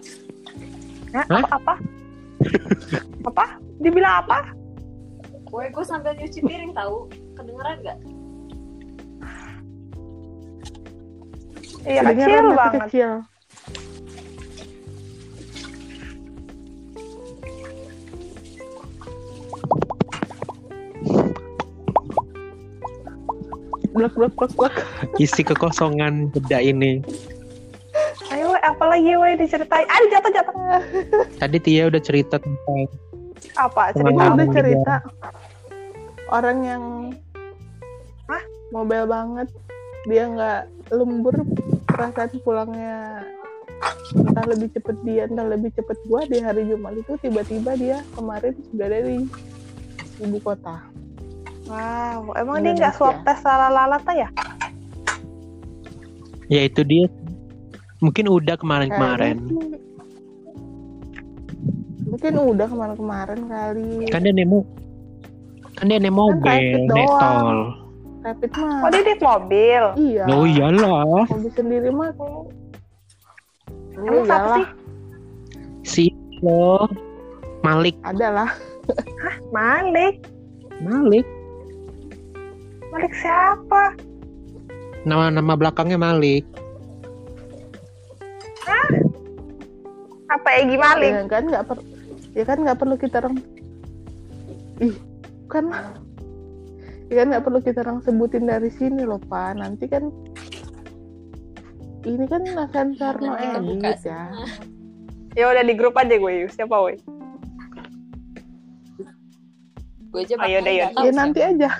[1.14, 1.25] Hah?
[1.29, 1.45] Hah?
[1.45, 1.49] Apa?
[1.55, 1.75] Apa?
[3.29, 3.47] apa?
[3.81, 4.38] Dibilang apa?
[5.49, 7.07] Boy, gue sambil nyuci piring tahu.
[7.38, 7.99] Kedengeran nggak?
[11.85, 12.88] Iya Kedengeran kecil banget.
[12.90, 13.11] Kecil.
[23.94, 24.74] Blek blek blek blek.
[25.22, 26.98] Isi kekosongan beda ini.
[28.35, 29.87] Ayo, we, apa lagi woi diceritain?
[29.87, 30.54] Ah, jatuh jatuh.
[31.38, 32.90] Tadi Tia udah cerita tentang
[33.54, 33.94] Apa?
[33.94, 34.94] Cerita udah cerita
[36.35, 36.85] orang yang
[38.26, 38.42] Hah?
[38.72, 39.48] mobile banget
[40.09, 40.61] dia nggak
[40.92, 41.37] lembur
[41.88, 43.24] perasaan pulangnya
[44.16, 48.57] entah lebih cepet dia entah lebih cepet gua di hari Jumat itu tiba-tiba dia kemarin
[48.72, 49.28] sudah ada di
[50.20, 50.80] ibu kota
[51.65, 54.29] Wow, emang dia nggak swab tes lala-lalata ya?
[56.46, 57.08] ya itu dia.
[57.98, 59.40] Mungkin udah kemarin-kemarin.
[62.04, 64.62] Mungkin udah kemarin-kemarin kali Kan dia nemo
[65.75, 67.58] kan dia nemo Kan rapid mobil, naik tol.
[68.23, 69.83] rapid mah Oh, dia naik mobil.
[69.98, 72.46] iya Oh iyalah, mobil sendiri mah oh,
[73.98, 74.67] Emang siapa sih?
[75.83, 76.04] si
[76.38, 76.87] lo
[77.60, 78.50] Malik, ada lah
[79.50, 80.23] Malik.
[80.79, 81.27] Malik.
[82.95, 83.83] Malik siapa?
[85.03, 86.47] Nama-nama belakangnya Malik.
[90.31, 91.11] Apa Egi Malik?
[91.11, 91.79] ya kan nggak per
[92.35, 93.35] ya kan nggak perlu kita orang
[94.83, 94.95] ih
[95.47, 95.71] kan
[97.07, 100.11] ya kan nggak perlu kita orang sebutin dari sini loh pak nanti kan
[102.03, 102.42] ini kan
[102.75, 104.23] sensor no Nanti kebuka edit ya.
[105.35, 106.47] Ya udah di grup aja gue.
[106.47, 106.95] Siapa woi?
[110.13, 111.11] Gue aja Ayo deh, ya siapa.
[111.11, 111.71] nanti aja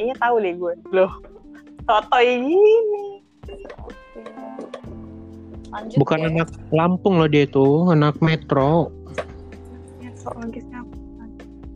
[0.00, 0.72] Kayaknya tahu deh gue.
[0.96, 1.12] Loh.
[1.84, 3.04] Sotoy gini.
[5.68, 6.26] Lanjut Bukan ya.
[6.32, 8.88] anak Lampung loh dia tuh, anak metro.
[10.24, 10.94] lagi siapa?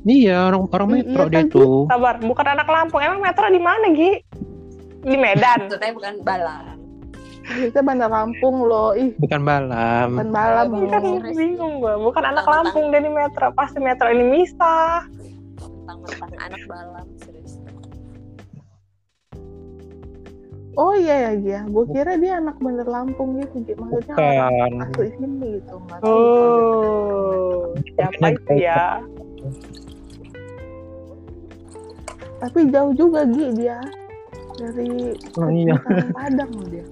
[0.08, 1.84] Iya, orang orang metro dia tuh.
[1.92, 3.04] Sabar, bukan anak Lampung.
[3.04, 4.12] Emang metro di mana, Gi?
[5.04, 5.68] Di Medan.
[5.68, 6.80] Maksudnya bukan balang.
[7.44, 8.96] Kita Bandar Lampung loh.
[8.96, 10.16] Ih, Bukan balam.
[10.16, 11.36] bukan balam Iya, kan Serius.
[11.36, 12.00] bingung gua.
[12.00, 13.52] Bukan anak Lampung dari metro.
[13.52, 15.04] Pasti metro ini misah.
[15.60, 17.04] Mentang-mentang anak balang
[20.74, 21.60] Oh iya ya, ya.
[21.70, 23.62] Gue kira dia anak Bandar Lampung gitu.
[23.62, 23.74] Gi.
[23.78, 24.82] Maksudnya orang Bukan.
[24.82, 25.74] asli sini gitu.
[25.78, 26.10] Nggak tahu.
[26.10, 27.58] Oh,
[27.94, 28.98] siapa itu ya?
[32.42, 33.78] Tapi jauh juga Gi dia.
[34.54, 35.76] Dari Oh, iya.
[36.14, 36.86] Padang loh dia.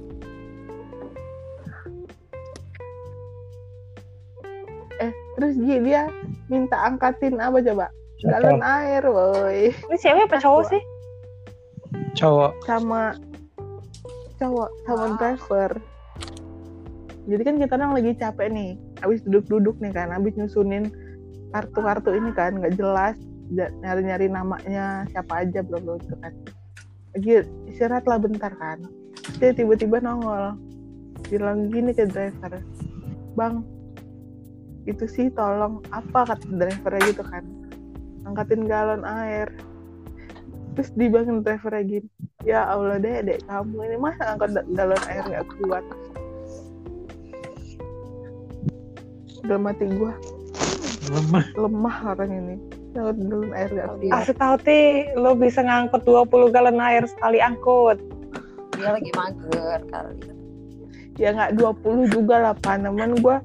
[5.03, 6.07] Eh, terus Gi dia
[6.47, 7.87] minta angkatin apa coba?
[8.23, 9.75] Galon air, woi.
[9.75, 10.83] Ini cewek apa cowok sih?
[12.15, 12.55] Cowok.
[12.63, 13.19] Sama
[14.43, 15.71] cowok, sama driver.
[17.23, 18.71] Jadi kan kita orang lagi capek nih.
[18.99, 20.91] Habis duduk-duduk nih kan, habis nyusunin
[21.55, 23.15] kartu-kartu ini kan nggak jelas
[23.55, 26.33] nyari-nyari namanya siapa aja belum belum itu kan.
[27.15, 27.31] Lagi
[27.71, 28.83] istirahat lah bentar kan.
[29.39, 30.59] Dia tiba-tiba nongol
[31.31, 32.59] bilang gini ke driver
[33.39, 33.63] bang
[34.85, 36.35] itu sih tolong apa?
[36.35, 37.45] kata drivernya gitu kan.
[38.27, 39.47] Angkatin galon air
[40.73, 42.09] terus dibangun drivernya gini
[42.43, 45.85] ya Allah deh dek kamu ini masa angkat da- galon air nggak kuat
[49.43, 50.15] udah mati gua
[51.13, 51.45] Lemah.
[51.59, 52.55] lemah orang ini
[52.95, 54.81] angkat galon air nggak kuat Asli tahu ti,
[55.15, 57.99] lo bisa ngangkut 20 galon air sekali angkut.
[58.77, 60.15] Dia lagi mager kali.
[61.21, 63.45] ya nggak 20 juga lah paneman gua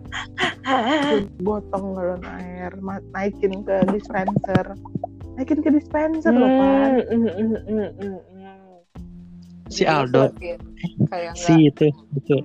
[1.46, 2.72] gotong galon air
[3.12, 4.72] naikin ke dispenser
[5.38, 8.18] naikin ke dispenser loh pan Hmm, hmm, hmm, hmm, hmm.
[9.68, 10.32] Si Aldo.
[11.12, 11.92] Kayak Si itu.
[12.16, 12.40] Itu.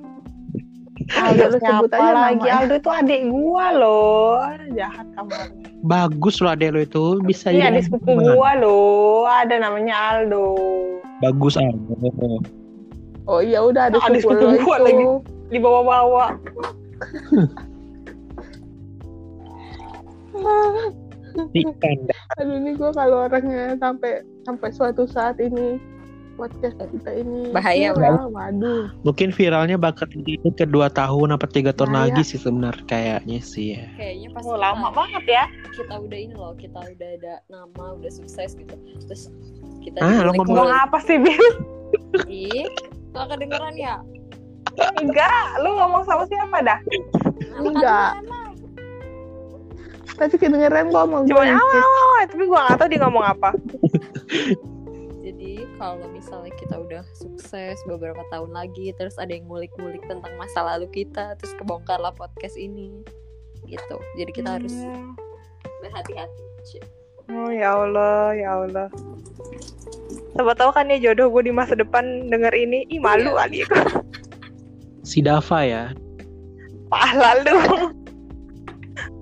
[1.19, 2.49] Aldo lu sebut aja lagi?
[2.51, 4.43] Aldo itu adik gua loh.
[4.75, 5.31] Jahat kamu.
[5.87, 7.23] Bagus loh adek lo itu.
[7.23, 9.25] Bisa Iya, jadi adik sepupu gua loh.
[9.27, 10.59] Ada namanya Aldo.
[11.23, 11.95] Bagus Aldo.
[13.31, 15.07] oh iya udah ada Ada sepupu gua itu lagi.
[15.55, 16.25] Dibawa-bawa.
[21.53, 21.99] Ikan.
[22.37, 25.81] aduh ini gua kalau orangnya sampai sampai suatu saat ini
[26.33, 31.77] podcast kita ini Bahaya, viral, waduh Mungkin viralnya bakal itu ke dua tahun apa tiga
[31.77, 33.85] tahun Nah, lagi sih sebenarnya kayaknya sih ya.
[34.01, 35.45] kayaknya pas Oh, kita, lama banget ya.
[35.77, 38.75] kita udah ini loh, kita udah ada nama, udah sukses gitu.
[39.05, 39.29] Terus
[39.85, 41.47] kita Ah, lo Ngomong apa sih, Bil?
[42.25, 42.65] Ih,
[43.13, 44.01] gak kedengeran ya?
[45.05, 46.81] Enggak, lu ngomong sama siapa dah?
[47.61, 48.17] Enggak.
[50.23, 53.51] Tapi kedengeran mau Cuma awal-awal, tapi gua nggak tahu dia ngomong apa.
[55.27, 60.63] Jadi kalau misalnya kita udah sukses beberapa tahun lagi, terus ada yang ngulik-ngulik tentang masa
[60.63, 63.03] lalu kita, terus kebongkarlah podcast ini,
[63.67, 63.97] gitu.
[64.19, 65.15] Jadi kita harus Hmm.
[65.83, 66.43] berhati-hati.
[66.63, 66.85] Cik.
[67.31, 68.89] Oh ya Allah, ya Allah.
[70.35, 74.03] Siapa tahu kan ya jodoh gue di masa depan denger ini, ih malu kali aku.
[75.07, 75.85] Si Dava ya.
[76.91, 77.57] Pahla lu.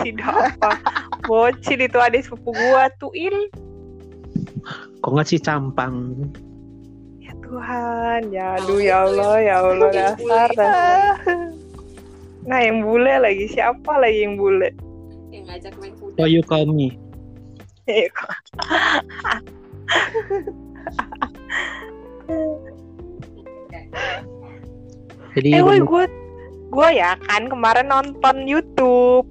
[0.00, 0.70] Tidak apa.
[1.28, 3.52] Bocil itu adik sepupu gua tuh il.
[5.00, 6.28] Kok nggak si Campang?
[7.20, 11.16] Ya Tuhan, ya aduh ya Allah, ya Allah dasar dasar.
[12.44, 14.72] Nah yang bule lagi siapa lagi yang bule?
[15.28, 16.18] Yang ngajak main kuda.
[16.20, 16.96] Oh you call me.
[17.88, 18.08] Eh,
[25.34, 26.04] Jadi Eh gue
[26.70, 29.26] gue ya kan kemarin nonton YouTube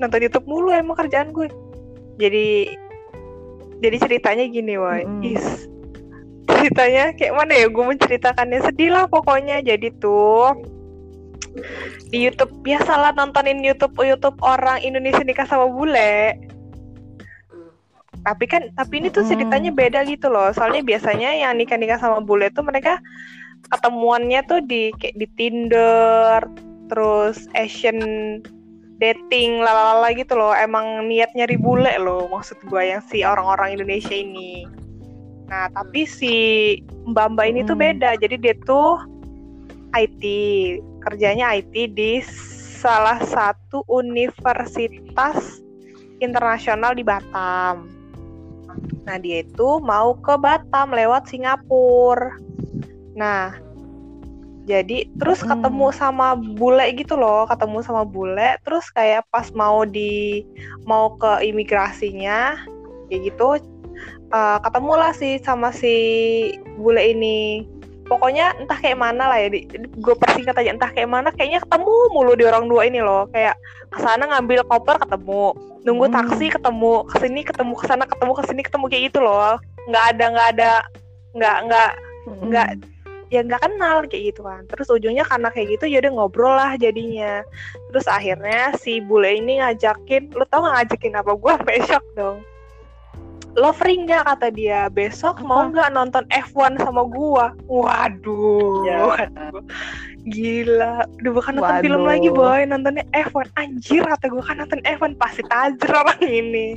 [0.00, 1.52] nonton YouTube mulu emang kerjaan gue.
[2.16, 2.74] Jadi
[3.80, 5.24] jadi ceritanya gini woi Mm-mm.
[5.24, 5.68] is
[6.48, 7.66] ceritanya kayak mana ya?
[7.68, 9.60] Gue menceritakannya sedih lah pokoknya.
[9.64, 10.56] Jadi tuh
[12.10, 16.36] di YouTube biasalah nontonin YouTube YouTube orang Indonesia nikah sama bule.
[17.50, 17.70] Hmm.
[18.20, 20.52] tapi kan tapi ini tuh ceritanya beda gitu loh.
[20.52, 23.00] Soalnya biasanya yang nikah nikah sama bule tuh mereka
[23.70, 26.40] ketemuannya tuh di kayak di Tinder
[26.90, 28.00] terus Asian
[29.00, 30.52] dating lalala gitu loh.
[30.52, 34.68] Emang niat nyari bule loh maksud gue yang si orang-orang Indonesia ini.
[35.48, 36.34] Nah tapi si
[37.08, 37.82] mbak mbak ini tuh Mm.
[37.82, 38.10] beda.
[38.20, 39.00] Jadi dia tuh
[39.96, 40.22] IT
[41.02, 42.20] kerjanya IT di
[42.80, 45.64] salah satu universitas
[46.20, 47.88] internasional di Batam.
[49.08, 52.36] Nah dia itu mau ke Batam lewat Singapura.
[53.16, 53.56] Nah
[54.68, 60.44] jadi terus ketemu sama bule gitu loh ketemu sama bule terus kayak pas mau di
[60.84, 62.60] mau ke imigrasinya
[63.08, 63.58] kayak gitu
[64.30, 65.94] eh, ketemu lah sih sama si
[66.78, 67.66] bule ini.
[68.10, 72.34] Pokoknya entah kayak mana lah ya gue persingkat aja entah kayak mana kayaknya ketemu mulu
[72.34, 73.30] di orang dua ini loh.
[73.30, 73.54] Kayak
[73.86, 75.54] ke sana ngambil koper ketemu.
[75.86, 76.14] Nunggu Hmm.
[76.18, 77.06] taksi ketemu.
[77.06, 77.72] Ke sini ketemu.
[77.78, 78.32] Ke sana ketemu.
[78.34, 78.84] Ke sini ketemu.
[78.90, 79.62] Kayak gitu loh.
[79.86, 80.72] Nggak ada nggak ada
[81.38, 81.90] nggak nggak
[82.50, 82.68] nggak
[83.30, 84.66] ya nggak kenal kayak gitu kan.
[84.66, 87.46] Terus ujungnya karena kayak gitu ya udah ngobrol lah jadinya.
[87.94, 91.32] Terus akhirnya si bule ini ngajakin lu tau nggak ngajakin apa?
[91.38, 91.54] Gue
[91.86, 92.42] shock dong.
[93.58, 94.86] Lo free nggak kata dia.
[94.90, 97.50] Besok mau nggak nonton F1 sama gua?
[97.66, 98.86] Waduh.
[98.86, 99.26] Ya.
[100.28, 101.08] Gila.
[101.22, 102.10] Udah bukan nonton film Waduh.
[102.12, 102.60] lagi boy.
[102.68, 106.76] Nontonnya F1 anjir kata gua kan nonton F1 pasti tajir orang ini.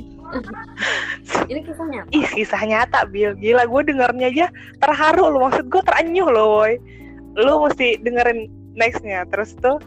[1.50, 2.08] Ini kisah nyata.
[2.10, 4.46] ih kisah nyata Bill gila gue dengernya aja
[4.80, 6.72] terharu lo maksud gue terenyuh loh boy.
[7.36, 9.28] Lu mesti dengerin nextnya.
[9.28, 9.78] Terus tuh?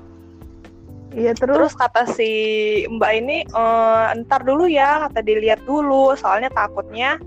[1.18, 1.74] Iya terus?
[1.74, 1.74] Terus.
[1.74, 2.30] kata si
[2.88, 6.14] mbak ini "Eh, ntar dulu ya kata dilihat dulu.
[6.14, 7.18] Soalnya takutnya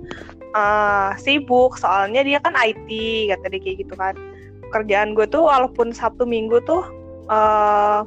[0.54, 1.74] eh, sibuk.
[1.76, 2.88] Soalnya dia kan IT
[3.34, 4.14] kata dia kayak gitu kan
[4.70, 6.82] kerjaan gue tuh walaupun sabtu minggu tuh
[7.30, 8.02] eh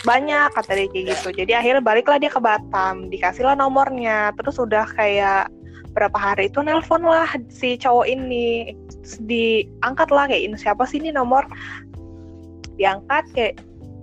[0.00, 1.28] banyak kata dia kayak gitu.
[1.44, 4.32] Jadi akhirnya baliklah dia ke Batam dikasihlah nomornya.
[4.40, 5.52] Terus udah kayak
[5.92, 8.72] berapa hari itu nelpon lah si cowok ini.
[9.04, 11.44] Terus diangkat lah kayak ini siapa sih ini nomor?
[12.80, 13.54] Diangkat kayak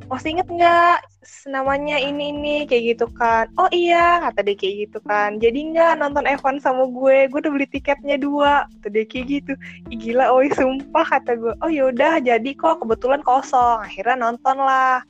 [0.05, 1.01] masih inget nggak
[1.47, 3.47] namanya ini ini kayak gitu kan.
[3.59, 5.39] Oh iya kata dia kayak gitu kan.
[5.39, 7.28] Jadi nggak nonton Evan sama gue.
[7.32, 8.67] Gue udah beli tiketnya dua.
[8.80, 9.53] Kata dia kayak gitu.
[9.91, 11.53] Ih, gila oi sumpah kata gue.
[11.63, 13.84] Oh yaudah jadi kok kebetulan kosong.
[13.84, 15.03] Akhirnya nonton lah.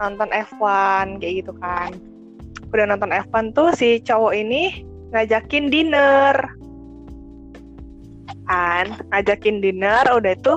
[0.00, 1.92] Nonton F1 kayak gitu kan.
[2.72, 6.36] Udah nonton F1 tuh si cowok ini ngajakin dinner.
[8.48, 10.54] Kan ngajakin dinner udah itu.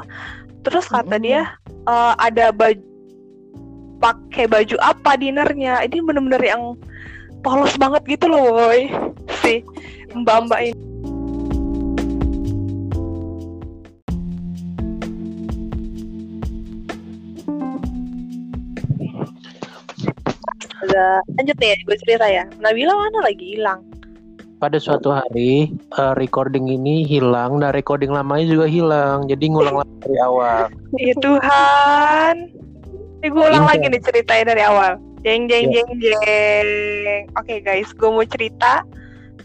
[0.64, 2.93] Terus kata dia "Eh, ada baju
[4.04, 6.76] pakai baju apa dinernya ini bener-bener yang
[7.40, 8.92] polos banget gitu loh boy
[9.40, 9.64] si
[10.12, 10.84] mbak-mbak ini
[21.34, 23.82] lanjut nih gue cerita ya Nabila mana lagi hilang
[24.62, 29.28] Pada suatu hari eh, recording ini hilang dan recording lamanya juga hilang.
[29.28, 30.72] Jadi ngulang lagi dari awal.
[31.04, 32.63] Ya Tuhan.
[33.24, 33.72] Ini gue ulang Iya.
[33.72, 34.92] lagi nih ceritanya dari awal.
[35.24, 35.80] Jeng jeng Iya.
[35.88, 37.22] jeng jeng.
[37.40, 38.84] Oke guys, gue mau cerita.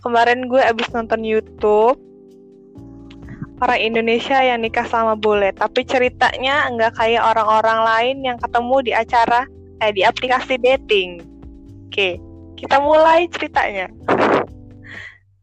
[0.03, 1.95] Kemarin gue abis nonton YouTube
[3.63, 8.93] orang Indonesia yang nikah sama bule, tapi ceritanya nggak kayak orang-orang lain yang ketemu di
[8.95, 9.47] acara
[9.79, 11.23] eh di aplikasi dating.
[11.87, 12.19] Oke,
[12.59, 13.87] kita mulai ceritanya.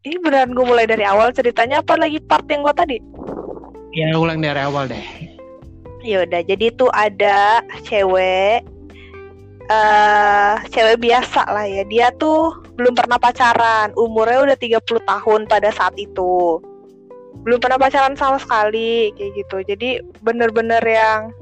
[0.04, 2.96] Ini beneran gue mulai dari awal ceritanya apa lagi part yang gue tadi?
[3.96, 5.04] Ya ulang dari awal deh.
[6.06, 8.62] Ya udah, jadi tuh ada cewek
[9.66, 11.82] eh cewek biasa lah ya.
[11.90, 16.62] Dia tuh belum pernah pacaran, umurnya udah 30 tahun pada saat itu.
[17.42, 19.56] Belum pernah pacaran sama sekali kayak gitu.
[19.66, 21.34] Jadi bener-bener yang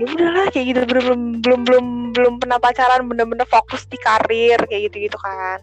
[0.00, 1.86] ya udahlah kayak gitu belum belum belum
[2.16, 5.60] belum pernah pacaran bener-bener fokus di karir kayak gitu gitu kan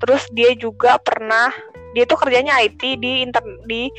[0.00, 1.52] terus dia juga pernah
[1.92, 3.92] dia tuh kerjanya IT di inter di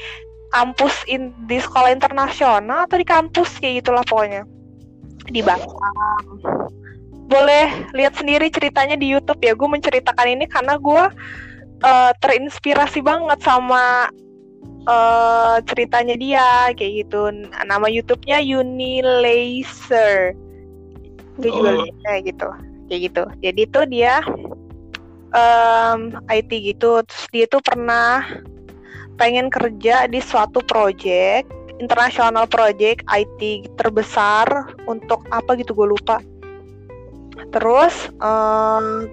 [0.56, 4.48] kampus in, di sekolah internasional atau di kampus kayak gitulah pokoknya.
[5.28, 5.76] Di Batam
[7.26, 9.58] boleh lihat sendiri ceritanya di YouTube ya.
[9.58, 11.04] Gue menceritakan ini karena gue
[11.84, 14.08] eh, terinspirasi banget sama
[14.88, 16.48] eh, ceritanya dia
[16.78, 17.34] kayak gitu.
[17.66, 20.38] Nama YouTube-nya Uni Laser
[21.36, 21.84] gue juga Oh.
[22.08, 22.50] kayak gitu.
[22.88, 23.24] Kayak gitu.
[23.44, 24.24] Jadi tuh dia
[25.36, 27.04] em, IT gitu.
[27.04, 28.24] Terus dia tuh pernah
[29.16, 34.48] pengen kerja di suatu project internasional project IT terbesar
[34.88, 36.24] untuk apa gitu gue lupa.
[37.52, 39.08] Terus em,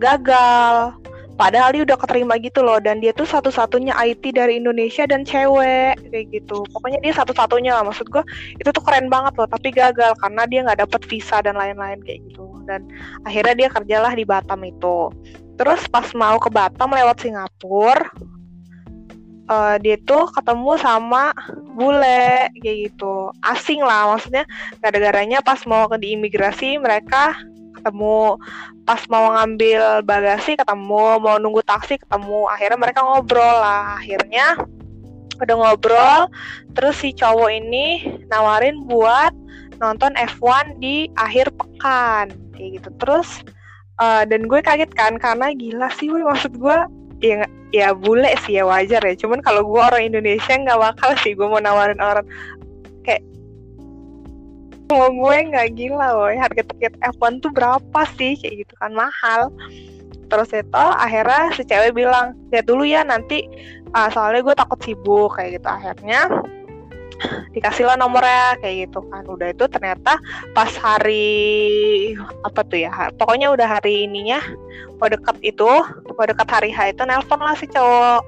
[0.00, 0.96] gagal.
[1.36, 6.00] Padahal dia udah keterima gitu loh dan dia tuh satu-satunya IT dari Indonesia dan cewek
[6.08, 6.64] kayak gitu.
[6.72, 8.24] Pokoknya dia satu-satunya lah maksud gue
[8.56, 12.24] itu tuh keren banget loh tapi gagal karena dia nggak dapet visa dan lain-lain kayak
[12.32, 12.48] gitu.
[12.64, 12.88] Dan
[13.28, 15.12] akhirnya dia kerjalah di Batam itu.
[15.60, 18.08] Terus pas mau ke Batam lewat Singapura
[19.46, 21.30] eh, dia tuh ketemu sama
[21.76, 23.30] bule kayak gitu.
[23.42, 24.44] Asing lah maksudnya
[24.82, 27.36] gara-garanya pas mau ke di imigrasi mereka
[27.78, 28.40] ketemu.
[28.86, 31.18] Pas mau ngambil bagasi ketemu.
[31.22, 32.50] Mau nunggu taksi ketemu.
[32.50, 33.98] Akhirnya mereka ngobrol lah.
[33.98, 34.58] Akhirnya
[35.36, 36.20] udah ngobrol
[36.72, 39.36] terus si cowok ini nawarin buat
[39.76, 42.88] nonton F1 di akhir pekan kayak gitu.
[43.00, 43.44] Terus
[44.00, 46.78] eh, dan gue kaget kan karena gila sih gue maksud gue
[47.20, 49.14] ya ya bule sih ya wajar ya.
[49.16, 52.26] Cuman kalau gue orang Indonesia nggak bakal sih gue mau nawarin orang
[53.02, 53.22] kayak
[54.92, 56.36] mau gue nggak gila woy.
[56.38, 58.38] Harga tiket F1 tuh berapa sih?
[58.38, 59.52] Kayak gitu kan mahal.
[60.26, 63.46] Terus itu akhirnya si cewek bilang lihat dulu ya nanti
[63.94, 65.68] ah, soalnya gue takut sibuk kayak gitu.
[65.68, 66.28] Akhirnya
[67.52, 69.24] dikasih lah nomornya kayak gitu kan.
[69.26, 70.18] Udah itu ternyata
[70.52, 72.14] pas hari
[72.44, 74.40] apa tuh ya pokoknya udah hari ininya
[74.96, 75.70] mau deket itu
[76.16, 78.20] mau deket hari H itu nelpon lah si cowok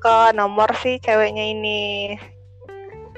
[0.00, 1.80] ke nomor si ceweknya ini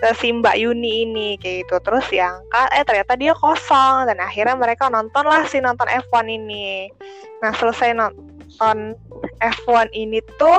[0.03, 1.79] ke si Mbak Yuni ini kayak gitu.
[1.79, 6.91] Terus diangkat eh ternyata dia kosong dan akhirnya mereka nonton lah si nonton F1 ini.
[7.39, 8.99] Nah selesai nonton
[9.39, 10.59] F1 ini tuh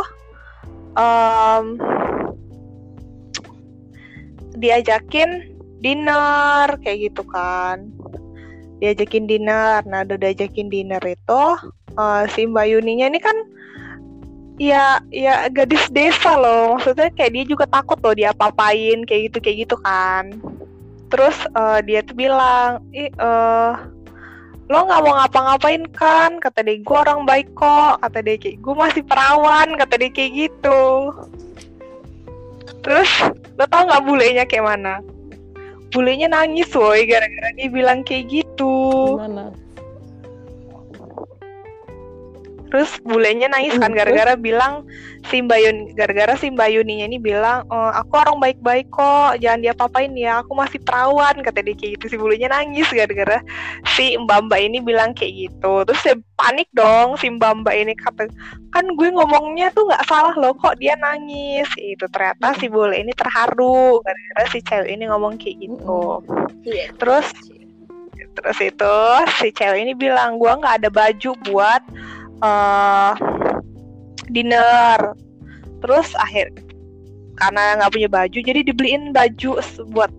[0.96, 1.76] em,
[4.64, 5.54] diajakin
[5.84, 7.92] dinner kayak gitu kan.
[8.80, 9.84] Diajakin dinner.
[9.84, 11.44] Nah udah diajakin dinner itu
[12.00, 13.38] eh, si Mbak Yuninya ini kan
[14.56, 16.80] ya ya gadis desa loh.
[16.80, 20.32] Maksudnya kayak dia juga takut loh dia papain kayak gitu kayak gitu kan.
[21.12, 23.74] Terus eh, dia tuh bilang ih eh,
[24.72, 26.40] lo nggak mau ngapa-ngapain kan?
[26.40, 28.00] Kata dia gue orang baik kok.
[28.00, 29.76] Kata dia kayak gue masih perawan.
[29.76, 30.82] Kata dia kayak gitu
[32.84, 33.10] terus
[33.56, 35.00] lo tau nggak bulenya kayak mana
[35.94, 39.56] bulenya nangis woi gara-gara dia bilang kayak gitu Gimana?
[42.74, 44.82] Terus bulenya nangis kan gara-gara bilang
[45.30, 49.62] si Mbak Yun gara-gara si Mbak Yuninya ini bilang "Eh, aku orang baik-baik kok jangan
[49.62, 52.06] dia papain ya aku masih perawan kata dia kayak gitu.
[52.10, 53.46] Si bulenya nangis gara-gara
[53.94, 55.86] si Mbak Mbak ini bilang kayak gitu.
[55.86, 58.26] Terus dia panik dong si Mbak Mbak ini kata
[58.74, 61.70] kan gue ngomongnya tuh nggak salah loh kok dia nangis.
[61.78, 66.26] Itu ternyata si bule ini terharu gara-gara si cewek ini ngomong kayak gitu.
[66.66, 66.96] Iya.
[66.98, 67.28] terus
[68.34, 68.98] terus itu
[69.38, 71.84] si cewek ini bilang gua nggak ada baju buat
[72.44, 73.14] eh
[74.30, 75.00] dinner.
[75.80, 76.52] Terus akhir
[77.40, 79.58] karena nggak punya baju jadi dibeliin baju
[79.92, 80.12] buat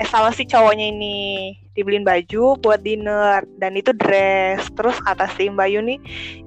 [0.00, 1.54] eh sama si cowoknya ini.
[1.76, 4.66] Dibeliin baju buat dinner dan itu dress.
[4.72, 5.96] Terus kata si Mbak Yuni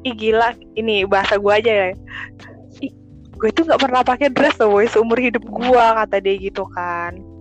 [0.04, 1.90] ih gila ini bahasa gua aja ya.
[3.34, 7.33] Gue tuh nggak pernah pakai dress loh woy, seumur hidup gua kata dia gitu kan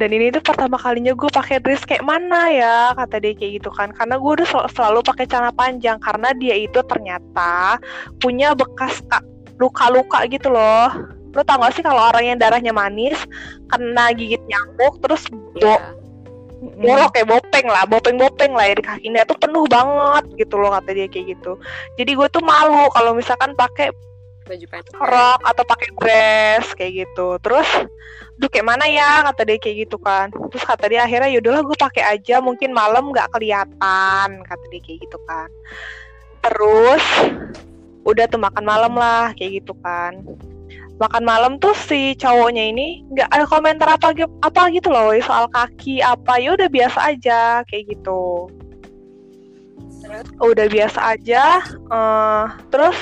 [0.00, 3.68] dan ini tuh pertama kalinya gue pakai dress kayak mana ya kata dia kayak gitu
[3.68, 3.92] kan.
[3.92, 7.76] Karena gue udah sel- selalu pakai celana panjang karena dia itu ternyata
[8.16, 9.20] punya bekas ka-
[9.60, 10.88] luka-luka gitu loh.
[11.36, 13.20] Lo tau gak sih kalau orang yang darahnya manis
[13.68, 15.78] kena gigit nyamuk terus bo Iya.
[16.80, 20.96] bolok kayak bopeng lah bopeng-bopeng lah ya di kakinya tuh penuh banget gitu loh kata
[20.96, 21.60] dia kayak gitu.
[22.00, 23.92] Jadi gue tuh malu kalau misalkan pakai
[24.44, 24.92] baju pendek.
[24.98, 27.36] rok atau pakai dress kayak gitu.
[27.40, 27.68] Terus
[28.40, 29.20] duh kayak mana ya?
[29.28, 30.32] kata dia kayak gitu kan.
[30.32, 34.98] Terus kata dia akhirnya yaudahlah gue pakai aja mungkin malam nggak kelihatan kata dia kayak
[35.04, 35.48] gitu kan.
[36.40, 37.04] Terus
[38.08, 40.24] udah tuh makan malam lah kayak gitu kan.
[40.96, 44.12] Makan malam tuh si cowoknya ini nggak ada komentar apa
[44.44, 48.48] apa gitu loh soal kaki apa ya udah biasa aja kayak gitu.
[50.40, 52.96] Udah biasa aja eh, terus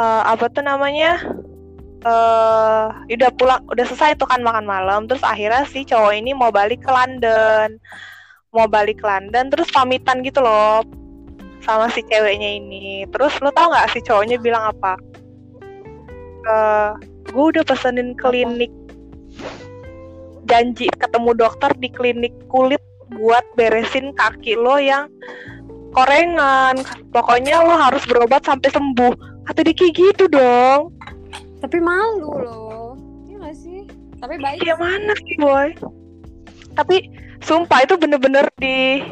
[0.00, 1.20] eh, apa tuh namanya
[1.98, 5.10] eh udah pulang udah selesai tuh kan makan malam.
[5.10, 7.78] Terus akhirnya si cowok ini mau balik ke London.
[8.54, 10.86] Mau balik ke London terus pamitan gitu loh
[11.66, 13.02] sama si ceweknya ini.
[13.10, 14.94] Terus lo tau nggak si cowoknya bilang apa?
[16.46, 16.90] Eh
[17.28, 18.72] gue udah pesenin klinik
[20.48, 22.80] janji ketemu dokter di klinik kulit
[23.20, 25.10] buat beresin kaki lo yang
[25.92, 26.78] korengan.
[27.10, 29.12] Pokoknya lo harus berobat sampai sembuh.
[29.50, 30.92] Kata kayak gitu dong
[31.58, 32.94] tapi malu loh.
[33.26, 33.80] Iya gak sih?
[34.18, 34.62] Tapi baik.
[34.66, 35.74] Ya mana sih boy?
[36.74, 37.10] Tapi
[37.42, 39.02] sumpah itu bener-bener di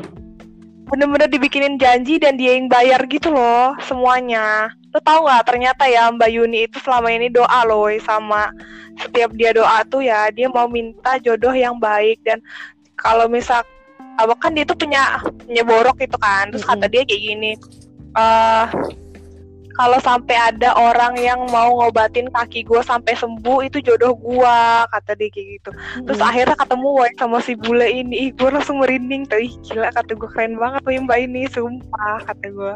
[0.86, 4.70] bener-bener dibikinin janji dan dia yang bayar gitu loh semuanya.
[4.94, 8.54] Lo tau nggak ternyata ya Mbak Yuni itu selama ini doa loh sama
[8.96, 12.22] setiap dia doa tuh ya dia mau minta jodoh yang baik.
[12.22, 12.38] Dan
[12.94, 13.66] kalau misal
[14.16, 17.52] apa kan dia tuh punya punya borok itu kan terus kata dia kayak gini
[18.16, 18.64] eh
[19.76, 24.56] kalau sampai ada orang yang mau ngobatin kaki gue sampai sembuh itu jodoh gue
[24.90, 25.70] kata dia kayak gitu.
[26.08, 28.28] Terus akhirnya ketemu woy sama si bule ini.
[28.28, 29.38] Ih gue langsung merinding tuh.
[29.38, 32.74] Ih gila kata gue keren banget woy mbak ini sumpah kata gue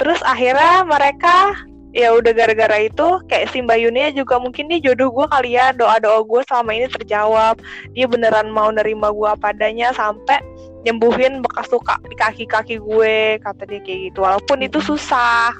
[0.00, 1.52] terus akhirnya mereka
[1.92, 5.76] ya udah gara-gara itu kayak si Mbak Yunia juga mungkin dia jodoh gue kali ya
[5.76, 7.60] doa-doa gue selama ini terjawab.
[7.92, 10.40] Dia beneran mau nerima gue apa adanya sampai
[10.80, 14.24] nyembuhin bekas luka di kaki-kaki gue kata dia kayak gitu.
[14.24, 15.52] Walaupun itu susah.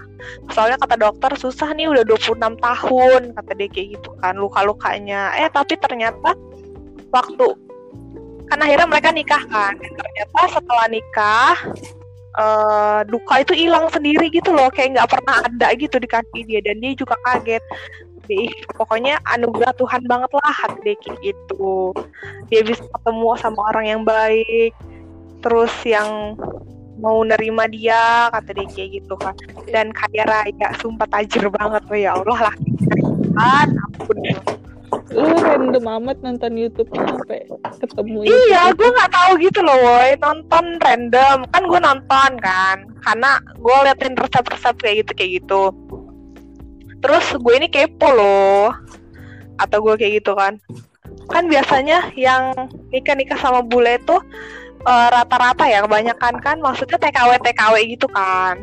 [0.52, 5.36] Soalnya kata dokter susah nih udah 26 tahun kata dia kayak gitu kan luka-lukanya.
[5.36, 6.32] Eh tapi ternyata
[7.12, 7.46] waktu
[8.48, 9.76] kan akhirnya mereka nikah kan.
[9.76, 11.56] Ternyata setelah nikah
[12.30, 16.64] eh duka itu hilang sendiri gitu loh kayak nggak pernah ada gitu di kaki dia.
[16.64, 17.64] Dan dia juga kaget.
[18.30, 18.46] Ih,
[18.78, 21.90] pokoknya anugerah Tuhan banget lah hati dia kayak gitu.
[22.46, 24.70] Dia bisa ketemu sama orang yang baik
[25.40, 26.36] terus yang
[27.00, 29.34] mau nerima dia kata dia kayak gitu kan
[29.72, 32.54] dan kaya raya sumpah tajir banget loh ya Allah lah
[33.34, 34.18] kan ampun
[35.10, 37.42] lu random amat nonton YouTube-nya sampai
[37.82, 38.30] ketemu.
[38.30, 40.14] Iya, gue nggak tahu gitu loh, woy.
[40.22, 45.62] Nonton random, kan gue nonton kan, karena gue liatin resep-resep kayak gitu kayak gitu.
[47.02, 48.70] Terus gue ini kepo loh,
[49.58, 50.62] atau gue kayak gitu kan.
[51.30, 52.54] Kan biasanya yang
[52.94, 54.22] nikah nikah sama bule tuh
[54.86, 58.56] eh, rata-rata ya kebanyakan kan, maksudnya TKW TKW gitu kan.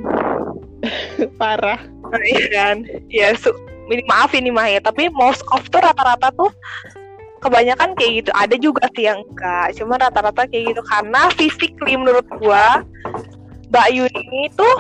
[1.42, 1.82] Parah.
[2.08, 2.76] Nah, iya kan,
[3.12, 3.52] ya su
[3.88, 6.52] ini maaf ini mah ya, tapi most of tuh rata-rata tuh
[7.44, 8.32] kebanyakan kayak gitu.
[8.36, 12.84] Ada juga sih yang enggak, cuma rata-rata kayak gitu karena physically menurut gua
[13.68, 14.76] Mbak Yuni ini tuh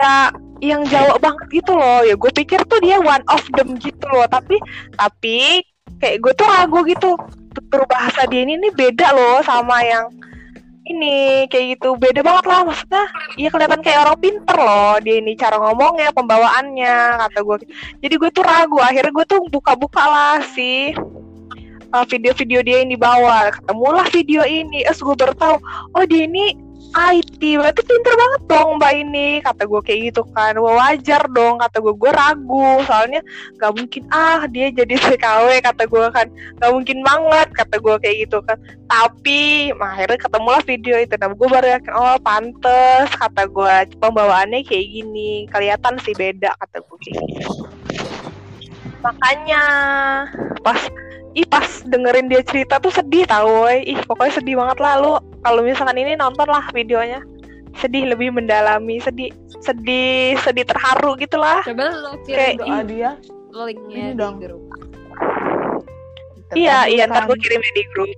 [0.00, 0.32] ya
[0.62, 2.00] yang Jawa banget gitu loh.
[2.06, 4.56] Ya gue pikir tuh dia one of them gitu loh, tapi
[4.96, 5.60] tapi
[6.00, 7.12] kayak gue tuh ragu gitu.
[7.52, 10.08] Tutur bahasa dia ini nih beda loh sama yang
[10.82, 11.94] ini kayak gitu.
[12.00, 13.04] Beda banget lah maksudnya
[13.38, 14.96] iya kelihatan kayak orang pinter loh.
[15.04, 16.96] Dia ini cara ngomongnya pembawaannya
[17.28, 17.56] kata gue
[18.02, 20.96] jadi gue tuh ragu akhirnya gue tuh buka-buka lah sih
[21.92, 24.82] uh, video-video dia ini bawa ketemulah video ini.
[24.88, 25.56] Es gue baru tahu
[25.94, 29.40] oh dia ini IT berarti pinter banget dong mbak ini.
[29.40, 30.52] Kata gue kayak gitu kan.
[30.60, 32.68] Wajar dong kata gue gue ragu.
[32.84, 33.20] Soalnya
[33.56, 36.28] gak mungkin ah dia jadi TKW kata gue kan.
[36.60, 38.60] Gak mungkin banget kata gue kayak gitu kan.
[38.92, 41.14] Tapi nah, akhirnya ketemulah video itu.
[41.16, 45.48] Nah gue baru yakin oh pantes kata gue pembawaannya kayak gini.
[45.48, 47.52] Kelihatan sih beda kata gue kayak gitu.
[49.00, 49.62] Makanya
[50.60, 50.80] pas
[51.32, 53.80] ih pas dengerin dia cerita tuh sedih tau woy.
[53.88, 57.20] ih pokoknya sedih banget lah lu kalau misalkan ini nonton lah videonya
[57.74, 63.10] sedih lebih mendalami sedih sedih sedih terharu gitu lah Coba lo Kayak kirim Doa dia.
[63.52, 64.34] linknya Ini di dong.
[64.38, 64.62] grup.
[66.52, 68.12] iya iya ntar gue kirimnya di grup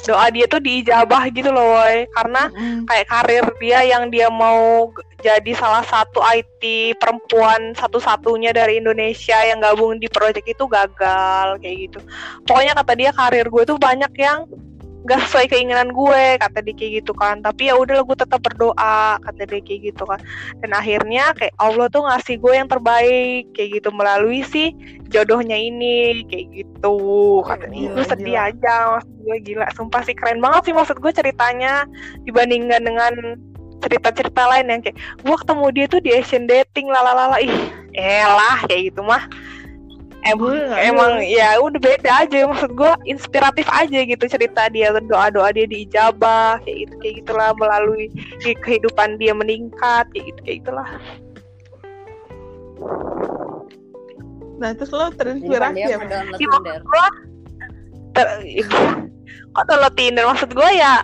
[0.00, 2.82] doa dia tuh diijabah gitu loh woy karena Mm-mm.
[2.88, 4.90] kayak karir dia yang dia mau
[5.20, 6.62] jadi salah satu IT
[6.96, 12.00] perempuan satu-satunya dari Indonesia yang gabung di project itu gagal kayak gitu.
[12.48, 14.48] Pokoknya kata dia karir gue tuh banyak yang
[15.08, 17.40] gak sesuai keinginan gue kata dia kayak gitu kan.
[17.40, 20.20] Tapi ya udah gue tetap berdoa kata dia kayak gitu kan.
[20.60, 23.88] Dan akhirnya kayak Allah tuh ngasih gue yang terbaik kayak gitu.
[23.92, 24.76] Melalui si
[25.08, 26.96] jodohnya ini kayak gitu.
[27.46, 27.88] Kata dia.
[27.92, 28.48] Itu sedih gila.
[28.52, 29.66] aja maksud gue gila.
[29.72, 31.88] Sumpah sih keren banget sih maksud gue ceritanya.
[32.28, 33.12] Dibandingkan dengan
[33.80, 38.92] cerita-cerita lain yang kayak gue ketemu dia tuh di Asian dating lalalala ih elah kayak
[38.92, 39.24] gitu mah
[40.26, 42.44] emang emang ya udah beda aja.
[42.44, 47.50] Maksud gue inspiratif aja gitu cerita dia doa doa dia diijabah kayak gitu kayak gitulah
[47.56, 48.12] melalui
[48.44, 50.88] ke- kehidupan dia meningkat kayak gitu kayak gitulah.
[54.60, 55.96] Nah terus lo terinspirasi ya?
[55.96, 57.06] gue
[58.12, 58.40] ter-
[59.56, 60.28] kok download Tinder?
[60.28, 61.02] Maksud gue ya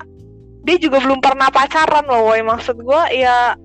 [0.67, 2.45] dia juga belum pernah pacaran loh woy.
[2.45, 3.57] Maksud gue ya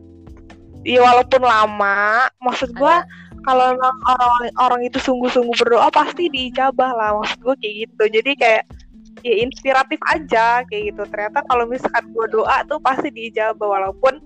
[0.81, 3.30] ya walaupun lama maksud gue Ada.
[3.41, 8.31] Kalau emang orang orang itu sungguh-sungguh berdoa pasti diijabah lah maksud gue kayak gitu jadi
[8.37, 8.63] kayak
[9.21, 14.17] ya inspiratif aja kayak gitu ternyata kalau misalkan gue doa tuh pasti diijabah walaupun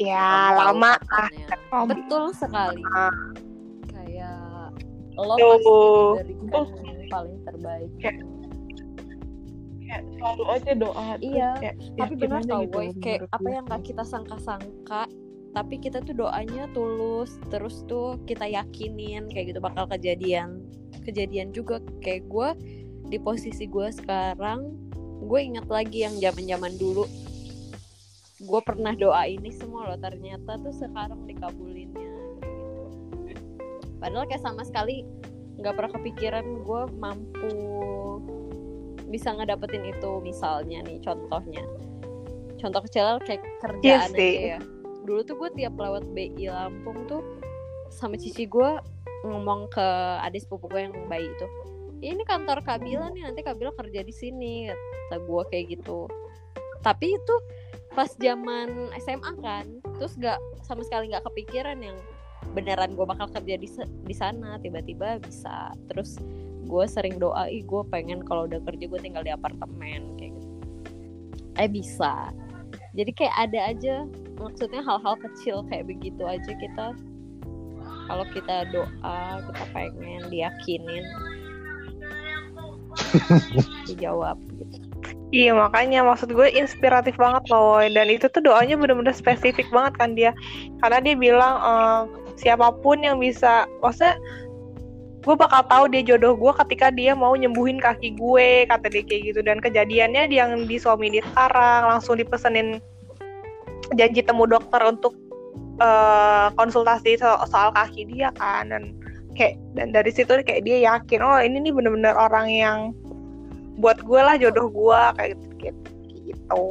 [0.00, 1.94] ya lama ah katanya.
[1.94, 2.82] Betul sekali.
[2.90, 3.14] Ah.
[3.86, 4.74] Kayak
[5.14, 6.18] lo Tuh.
[6.18, 7.90] pasti diberikan yang paling terbaik.
[8.00, 8.26] Kayak-
[9.82, 11.08] Kayak selalu aja doa.
[11.20, 13.52] Iya, kayak Tapi yakin benar tau gitu boy, kayak apa gue.
[13.52, 15.02] yang gak kita sangka-sangka
[15.52, 20.64] tapi kita tuh doanya tulus terus tuh kita yakinin kayak gitu bakal kejadian
[21.04, 21.82] kejadian juga.
[22.00, 22.48] Kayak gue
[23.12, 24.72] di posisi gue sekarang
[25.22, 27.04] gue ingat lagi yang zaman zaman dulu.
[28.42, 32.10] Gue pernah doa ini semua loh ternyata tuh sekarang dikabulinnya
[32.42, 32.82] gitu.
[34.00, 35.04] Padahal kayak sama sekali
[35.60, 37.54] nggak pernah kepikiran gue mampu
[39.12, 41.62] bisa ngedapetin itu misalnya nih contohnya.
[42.56, 44.32] Contoh kecil kayak kerjaan Iya sih.
[44.32, 44.71] aja ya
[45.02, 47.22] dulu tuh gue tiap lewat BI Lampung tuh
[47.90, 48.70] sama cici gue
[49.22, 49.86] ngomong ke
[50.26, 51.46] adik sepupu gue yang bayi itu
[52.02, 54.66] ini kantor Kabila nih nanti Kabila kerja di sini
[55.12, 56.10] kata gue kayak gitu.
[56.82, 57.34] Tapi itu
[57.94, 59.64] pas zaman SMA kan
[60.00, 61.94] terus gak sama sekali nggak kepikiran yang
[62.56, 65.70] beneran gue bakal kerja di di sana tiba-tiba bisa.
[65.94, 66.18] Terus
[66.66, 70.48] gue sering doa ih gue pengen kalau udah kerja gue tinggal di apartemen kayak gitu.
[71.54, 72.34] Eh bisa
[72.92, 73.94] jadi kayak ada aja
[74.36, 76.86] maksudnya hal-hal kecil kayak begitu aja kita.
[78.10, 81.04] Kalau kita doa kita pengen diyakinin.
[83.88, 84.76] Dijawab gitu.
[85.32, 87.88] Iya makanya maksud gue inspiratif banget loh woy.
[87.88, 90.36] dan itu tuh doanya bener-bener spesifik banget kan dia.
[90.84, 92.00] Karena dia bilang eh,
[92.36, 94.20] siapa pun yang bisa maksudnya
[95.22, 99.22] gue bakal tahu dia jodoh gue ketika dia mau nyembuhin kaki gue kata dia kayak
[99.32, 99.40] gitu.
[99.40, 102.82] Dan kejadiannya dia yang di suami dia sekarang langsung dipesenin
[103.94, 105.14] janji temu dokter untuk
[105.78, 108.68] eh, konsultasi so- soal kaki dia kan.
[108.74, 108.98] Dan
[109.38, 112.78] kayak dan dari situ kayak dia yakin oh ini nih bener-bener orang yang
[113.80, 115.90] buat gue lah jodoh gue kayak gitu gitu,
[116.28, 116.62] gitu.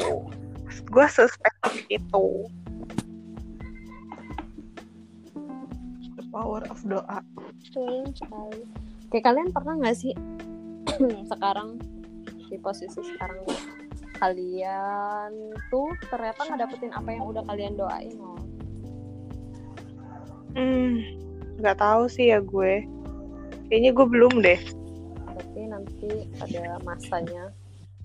[0.93, 1.55] gue suspek
[1.89, 2.45] itu
[6.31, 7.19] power of doa.
[7.35, 8.63] Betul sekali.
[9.11, 10.15] Kayak kalian pernah nggak sih
[11.31, 11.77] sekarang
[12.47, 13.43] di posisi sekarang
[14.21, 15.31] kalian
[15.73, 18.37] tuh ternyata ngedapetin apa yang udah kalian doain loh.
[20.51, 20.99] hmm
[21.63, 22.83] nggak tahu sih ya gue
[23.71, 24.61] kayaknya gue belum deh
[25.31, 27.55] Berarti nanti pada masanya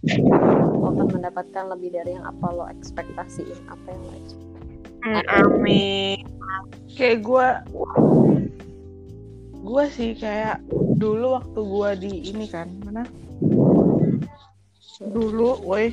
[0.07, 4.55] lo akan mendapatkan lebih dari yang apa lo ekspektasiin, apa yang lo ekspektasiin.
[5.07, 6.18] Amin.
[6.96, 7.48] Kayak gue,
[9.62, 10.59] gue sih kayak
[10.98, 13.07] dulu waktu gue di ini kan mana?
[14.96, 15.92] Dulu, woi.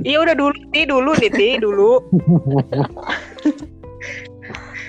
[0.00, 1.92] iya udah dulu nih dulu nih Ti, dulu.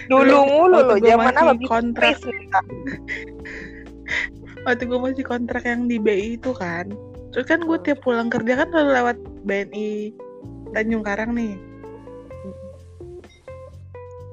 [0.05, 1.57] Dulu mulu loh zaman apa?
[1.65, 2.21] Kontrak.
[4.65, 6.93] Waktu gue masih kontrak yang di BI itu kan.
[7.33, 9.17] Terus kan gue tiap pulang kerja kan selalu lewat
[9.49, 10.13] BNI
[10.77, 11.57] Tanjung Karang nih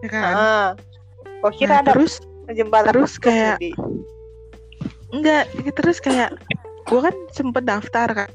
[0.03, 0.34] ya kan?
[0.34, 0.68] Ah
[1.42, 3.70] oh Nah, kira ada terus jembatan terus kayak- Di.
[5.11, 5.44] enggak
[5.74, 6.34] terus kayak
[6.84, 8.30] gue kan sempet daftar kan.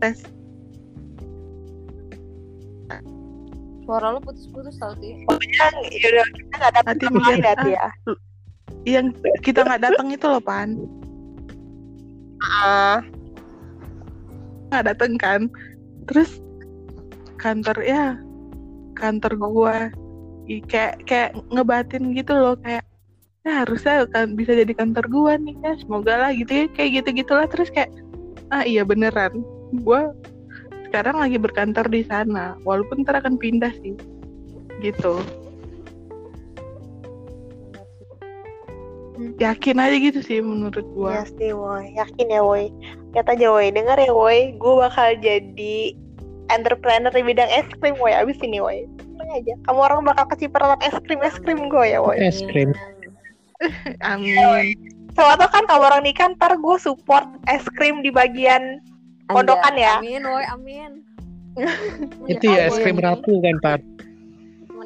[0.00, 0.18] Tes
[3.84, 5.16] Suara lo putus-putus tau sih.
[5.16, 7.88] yang yaudah kita nggak datang Hati sama mikir, Aida Ti, ya?
[8.84, 9.06] yang
[9.40, 10.68] kita nggak datang itu loh pan.
[12.44, 13.00] Ah
[14.70, 15.40] nggak dateng kan.
[16.08, 16.40] Terus
[17.40, 18.04] kantor ya
[18.96, 19.78] kantor gua.
[20.48, 22.84] Kayak kayak ngebatin gitu loh kayak
[23.44, 27.08] ya harusnya kan bisa jadi kantor gua nih ya semoga lah gitu ya kayak gitu
[27.24, 27.92] gitulah terus kayak
[28.48, 29.44] ah iya beneran.
[29.84, 30.12] Gua
[30.88, 33.92] sekarang lagi berkantor di sana walaupun ntar akan pindah sih
[34.80, 35.20] gitu.
[39.38, 41.20] Yakin aja gitu sih menurut gua.
[41.20, 41.90] Iya sih, woi.
[41.98, 42.70] Yakin ya, woi.
[43.16, 43.68] Lihat aja, woi.
[43.72, 44.56] Dengar ya, woi.
[44.56, 45.96] Gue bakal jadi
[46.48, 48.12] entrepreneur di bidang es krim, woi.
[48.12, 48.84] Abis ini, woi.
[49.00, 49.54] Tenang aja.
[49.68, 52.16] Kamu orang bakal kecipratan es krim, es krim gue ya, woi.
[52.20, 52.72] Es krim.
[54.06, 54.78] amin
[55.18, 58.78] Soalnya kan kamu orang nikah, ntar gue support es krim di bagian
[59.28, 60.00] Pondokan ya?
[60.00, 60.92] Amin, woi, amin.
[62.32, 63.80] Itu ya es krim ratu kan Pak.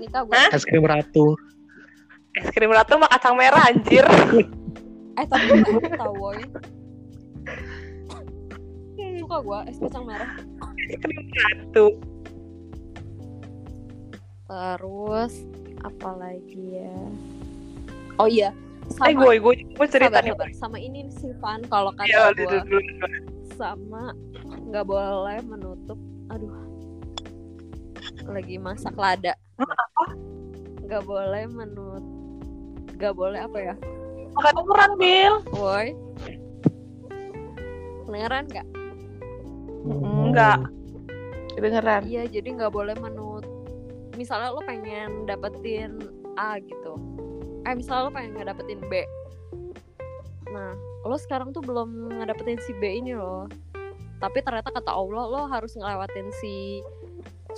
[0.03, 0.43] Gue.
[0.51, 1.39] Es krim ratu.
[2.33, 4.03] es krim ratu sama kacang merah, anjir.
[5.15, 6.43] Eh tapi gue tau woi.
[9.33, 10.29] Suka gue es kacang merah.
[11.33, 11.87] ratu.
[14.45, 15.33] Terus
[15.81, 17.01] apa lagi ya?
[18.21, 20.33] Oh iya, Eh, sama gue, gue, gue cerita sabar, nih.
[20.37, 20.49] sabar.
[20.53, 23.19] sama ini sih Van kalau Iya, kata dulu, gue dulu, dulu.
[23.57, 24.05] sama
[24.69, 25.97] nggak boleh menutup
[26.29, 26.53] aduh
[28.27, 29.33] lagi masak lada
[30.83, 32.05] nggak boleh menut
[32.93, 33.75] nggak boleh apa ya
[34.35, 35.35] Makan ukuran, Bil.
[35.53, 35.97] woi
[38.05, 38.67] kedengeran nggak
[39.87, 40.59] Enggak.
[41.53, 42.03] kedengeran.
[42.09, 43.45] Iya jadi nggak boleh menut.
[44.17, 46.01] Misalnya lo pengen dapetin
[46.41, 46.97] A gitu.
[47.69, 49.05] Eh misalnya lo pengen ngedapetin B.
[50.49, 50.73] Nah
[51.05, 53.47] lo sekarang tuh belum ngedapetin si B ini loh.
[54.23, 56.81] Tapi ternyata kata Allah lo harus ngelewatin si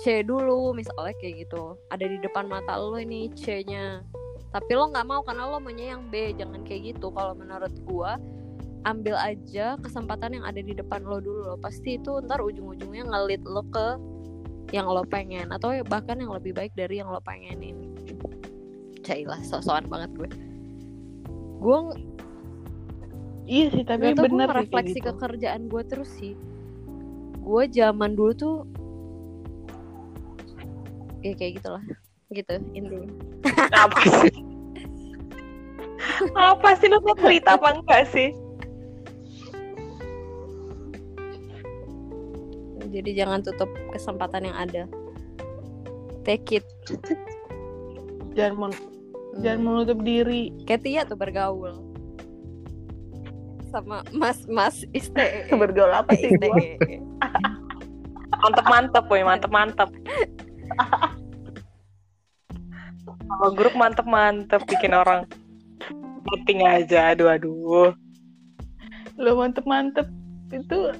[0.01, 1.79] C dulu misalnya kayak gitu.
[1.93, 4.03] Ada di depan mata lo ini C-nya.
[4.51, 7.11] Tapi lo nggak mau karena lo maunya yang B jangan kayak gitu.
[7.15, 8.19] Kalau menurut gua
[8.85, 13.41] ambil aja kesempatan yang ada di depan lo dulu lo pasti itu ntar ujung-ujungnya ngelit
[13.43, 13.97] lo ke
[14.73, 17.97] yang lo pengen atau bahkan yang lebih baik dari yang lo pengenin
[19.05, 20.29] Cailah sok-sokan banget gue
[21.61, 21.77] gue
[23.45, 25.07] iya sih tapi Gak tau gue bener sih kayak refleksi gitu.
[25.09, 26.33] ke kerjaan gue terus sih
[27.45, 28.57] Gue zaman dulu tuh
[31.21, 31.85] Ya kayak gitulah
[32.33, 33.05] Gitu intinya
[33.85, 34.33] Apa sih?
[36.37, 38.29] apa sih lu mau cerita apa enggak sih?
[42.85, 44.83] Jadi jangan tutup kesempatan yang ada
[46.21, 46.65] Take it
[48.33, 48.93] jangan men-
[49.35, 49.43] Hmm.
[49.43, 51.75] jangan menutup diri Kayak Tia tuh bergaul
[53.67, 56.31] Sama mas-mas ISTE bergaul apa sih?
[56.31, 57.03] ISTE
[58.35, 59.25] Mantep mantep, boy.
[59.25, 59.89] Mantep mantep.
[63.25, 65.25] Kalau grup mantep mantep bikin orang
[66.29, 67.11] meeting aja.
[67.11, 67.89] Aduh aduh.
[69.15, 70.05] lo mantep mantep
[70.51, 70.91] itu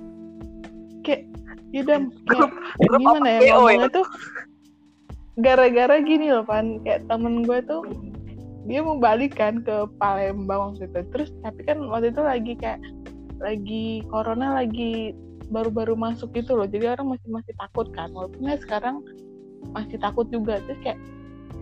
[1.03, 1.27] kayak
[1.75, 3.39] yaudah Grup- kayak grup gimana ya?
[3.39, 3.53] BO ya?
[3.59, 4.05] ngomongnya tuh
[5.43, 6.79] gara-gara gini loh pan.
[6.87, 7.83] Kayak temen gue tuh
[8.65, 10.99] dia mau balik kan ke Palembang waktu itu.
[11.11, 12.79] Terus tapi kan waktu itu lagi kayak
[13.43, 15.11] lagi corona lagi
[15.51, 16.65] baru-baru masuk gitu loh.
[16.65, 18.09] Jadi orang masih masih takut kan.
[18.15, 19.03] Walaupun ya sekarang
[19.75, 20.63] masih takut juga.
[20.63, 20.99] Terus kayak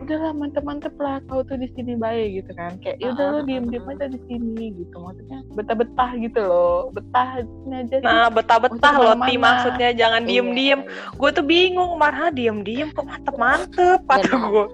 [0.01, 2.75] udahlah mantep-mantep lah kau tuh di sini baik gitu kan.
[2.81, 4.95] Kayak ya udah lo diem diem ah, aja di sini gitu.
[4.99, 6.79] Maksudnya betah-betah gitu loh.
[6.91, 8.03] Betah aja sih.
[8.03, 10.81] Nah, betah-betah loh, Ti maksudnya jangan diem-diem.
[10.83, 11.15] Iya, iya.
[11.15, 14.67] Gue tuh bingung, marah diem-diem kok mantep-mantep, kata gue.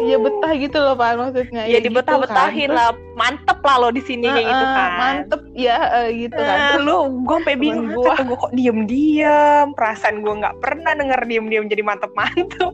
[0.00, 1.66] Iya betah gitu loh pak maksudnya.
[1.68, 2.78] Ya gitu dibetah-betahin kan.
[2.78, 2.88] lah,
[3.18, 4.92] mantep lah lo di sini Terus, kayak gitu "Ah, ah, kan.
[4.96, 5.40] mantep.
[5.52, 6.56] Ya eh, gitu kan.
[6.56, 6.96] Nah, Terus lu
[7.26, 9.66] gue sampai bingung gua- kata gue kok diem-diem?
[9.76, 12.72] Perasaan gue nggak pernah denger diem-diem jadi mantep-mantep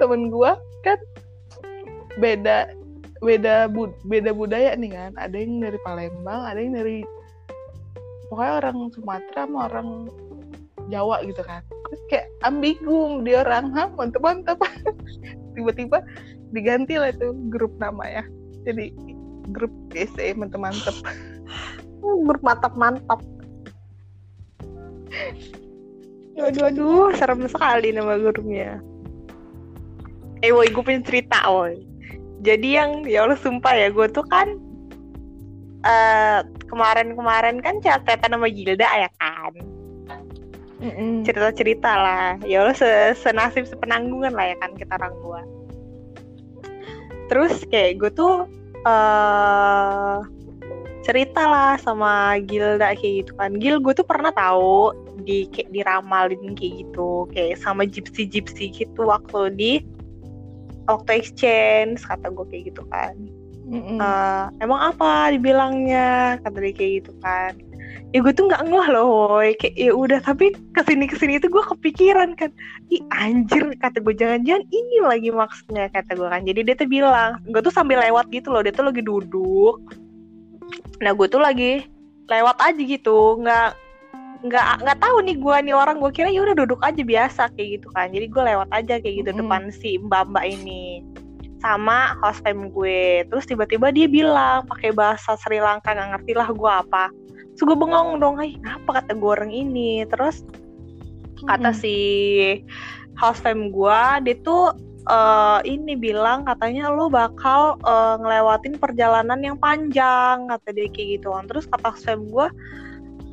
[0.00, 0.56] temen gua
[0.86, 0.96] kan
[2.16, 2.72] beda
[3.20, 5.12] beda bud beda budaya nih kan.
[5.18, 7.04] Ada yang dari Palembang ada yang dari
[8.32, 9.88] pokoknya orang Sumatera sama orang
[10.90, 11.62] Jawa gitu kan.
[11.66, 14.58] Terus kayak ambigu dia orang hah mantep mantep
[15.54, 16.02] tiba-tiba
[16.50, 18.24] diganti lah tuh grup nama ya
[18.66, 18.90] jadi
[19.54, 20.94] grup BC mantep mantep
[22.00, 23.20] bermantap-mantap
[26.40, 28.80] aduh aduh serem sekali nama grupnya
[30.40, 31.80] eh woi gue punya cerita woi.
[32.40, 34.48] Jadi yang ya Allah sumpah ya gue tuh kan
[35.84, 39.52] eh kemarin-kemarin kan catatan nama Gilda ya kan?
[40.80, 41.28] Mm-mm.
[41.28, 42.40] cerita-cerita lah.
[42.48, 45.42] Ya Allah se- senasib sepenanggungan lah ya kan kita orang tua
[47.30, 48.34] terus kayak gue tuh
[48.82, 50.18] eh
[51.00, 53.56] cerita lah sama Gilda kayak gitu kan.
[53.56, 54.92] Gil gue tuh pernah tahu
[55.24, 57.30] di kayak diramalin kayak gitu.
[57.32, 59.72] Kayak sama gypsy gypsy gitu waktu di
[60.98, 63.14] waktu exchange kata gue kayak gitu kan.
[63.70, 64.02] Mm-mm.
[64.02, 66.42] Eh, emang apa dibilangnya?
[66.42, 67.54] Kata dia kayak gitu kan.
[68.10, 69.54] Ya gue tuh nggak ngeh loh woy.
[69.54, 72.50] Kayak ya udah tapi ke sini ke sini itu gue kepikiran kan.
[72.90, 76.42] Ih anjir kata gue jangan-jangan ini lagi maksudnya kata gue kan.
[76.42, 79.78] Jadi dia tuh bilang gue tuh sambil lewat gitu loh dia tuh lagi duduk.
[80.98, 81.86] Nah gue tuh lagi
[82.26, 83.70] lewat aja gitu nggak
[84.40, 87.80] nggak nggak tahu nih gue nih orang gue kira ya udah duduk aja biasa kayak
[87.80, 88.08] gitu kan.
[88.12, 89.40] Jadi gue lewat aja kayak gitu Mm-mm.
[89.44, 91.04] depan si mbak mbak ini.
[91.60, 93.28] Sama host fam gue.
[93.28, 97.12] Terus tiba-tiba dia bilang pakai bahasa Sri Lanka nggak ngerti lah gue apa.
[97.56, 100.08] Terus gue bengong dong ay apa kata gue orang ini?
[100.08, 100.40] Terus
[101.44, 101.96] kata si
[103.20, 104.72] host fam gue dia tuh
[105.08, 111.28] eh, ini bilang katanya lo bakal eh, ngelewatin perjalanan yang panjang kata dia kayak gitu
[111.32, 112.48] kan terus kata host fam gue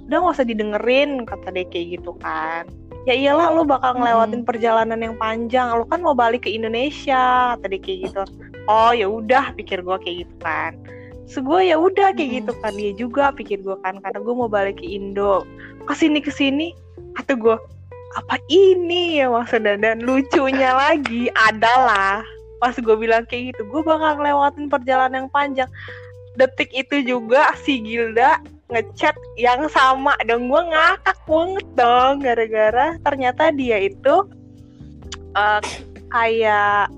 [0.08, 2.64] udah gak usah didengerin kata dia kayak gitu kan.
[3.08, 5.72] Ya iyalah lo bakal ngelewatin perjalanan yang panjang.
[5.72, 8.24] Lo kan mau balik ke Indonesia kata dia kayak gitu.
[8.68, 10.76] Oh ya udah pikir gue kayak gitu kan.
[11.28, 12.40] So gue ya udah kayak Mm-mm.
[12.44, 12.72] gitu kan.
[12.76, 15.44] Dia juga pikir gue kan karena gue mau balik ke Indo
[15.88, 16.76] ke sini ke sini
[17.16, 17.56] kata gue
[18.16, 19.80] apa ini ya maksudnya?
[19.80, 22.24] Dan lucunya lagi adalah
[22.60, 25.72] pas gue bilang kayak gitu gue bakal ngelewatin perjalanan yang panjang.
[26.36, 33.44] Detik itu juga si Gilda ngechat yang sama dan gue ngakak banget dong gara-gara ternyata
[33.56, 34.16] dia itu
[35.36, 35.62] eh,
[36.12, 36.92] kayak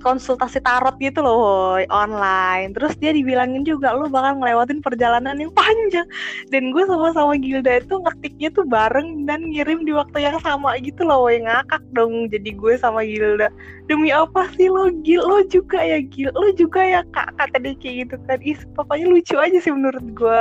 [0.00, 2.72] konsultasi tarot gitu loh online.
[2.74, 6.06] Terus dia dibilangin juga lu bakal ngelewatin perjalanan yang panjang.
[6.50, 11.04] Dan gue sama-sama Gilda itu ngetiknya tuh bareng dan ngirim di waktu yang sama gitu
[11.04, 13.50] loh woy ngakak dong jadi gue sama Gilda.
[13.84, 15.20] Demi apa sih lo Gil?
[15.20, 16.32] Lo juga ya Gil?
[16.32, 17.36] Lo juga ya kak?
[17.36, 18.38] Kata dia kayak gitu kan.
[18.40, 20.40] Ih papanya lucu aja sih menurut gue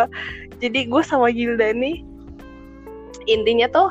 [0.63, 2.07] jadi gue sama Gilda nih
[3.27, 3.89] intinya tuh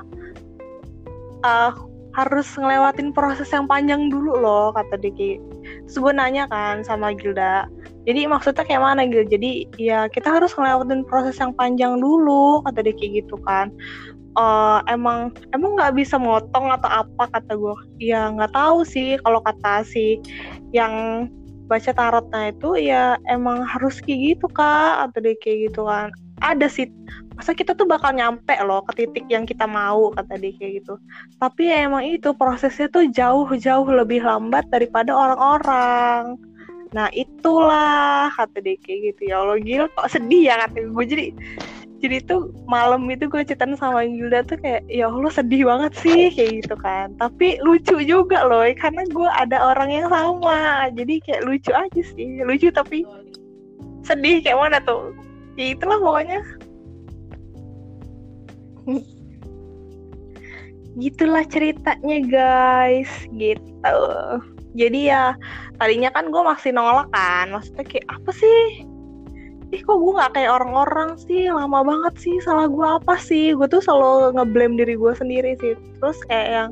[1.45, 1.73] eh,
[2.13, 7.69] harus ngelewatin proses yang panjang dulu loh kata gue nanya kan sama Gilda
[8.03, 9.27] jadi maksudnya kayak mana Gil?
[9.31, 13.71] Jadi ya kita harus ngelewatin proses yang panjang dulu kata kayak gitu kan.
[14.33, 17.25] Eh, emang emang nggak bisa motong atau apa?
[17.31, 20.19] kata gue ya nggak tahu sih kalau kata si
[20.73, 21.29] yang
[21.69, 26.09] baca tarotnya itu ya emang harus kayak gitu kak atau dia kayak gitu kan
[26.43, 26.90] ada sih.
[27.38, 30.95] Masa kita tuh bakal nyampe loh ke titik yang kita mau kata dia kayak gitu.
[31.40, 36.36] Tapi ya emang itu prosesnya tuh jauh-jauh lebih lambat daripada orang-orang.
[36.93, 39.32] Nah itulah kata dia kayak gitu.
[39.32, 41.26] Ya Allah gila kok sedih ya kata gue jadi
[42.03, 46.34] jadi tuh malam itu gue ceritain sama Gilda tuh kayak ya Allah sedih banget sih
[46.34, 47.14] kayak gitu kan.
[47.16, 50.90] Tapi lucu juga loh karena gue ada orang yang sama.
[50.93, 53.07] Jadi kayak lucu aja sih lucu tapi
[54.03, 55.14] sedih kayak mana tuh
[55.57, 56.41] ya itulah pokoknya.
[61.01, 63.13] Gitulah ceritanya guys.
[63.33, 63.99] Gitu.
[64.73, 65.37] Jadi ya
[65.77, 67.53] tadinya kan gue masih nolak kan.
[67.53, 68.89] Maksudnya kayak apa sih
[69.73, 71.49] ih kok gue nggak kayak orang-orang sih?
[71.49, 73.57] Lama banget sih salah gue apa sih?
[73.57, 75.73] Gue tuh selalu ngeblame diri gue sendiri sih.
[75.97, 76.70] Terus kayak yang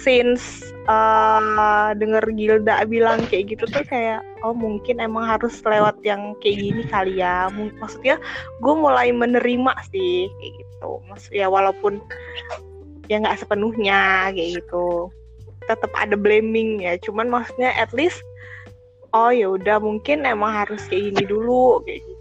[0.00, 6.32] since uh, denger Gilda bilang kayak gitu tuh kayak oh mungkin emang harus lewat yang
[6.40, 7.52] kayak gini kali ya.
[7.52, 8.16] Mung- maksudnya
[8.64, 10.90] gue mulai menerima sih kayak gitu.
[11.12, 12.00] Maksud ya walaupun
[13.12, 15.12] ya nggak sepenuhnya kayak gitu.
[15.68, 18.24] Tetap ada blaming ya cuman maksudnya at least
[19.12, 22.19] oh ya udah mungkin emang harus kayak gini dulu kayak gitu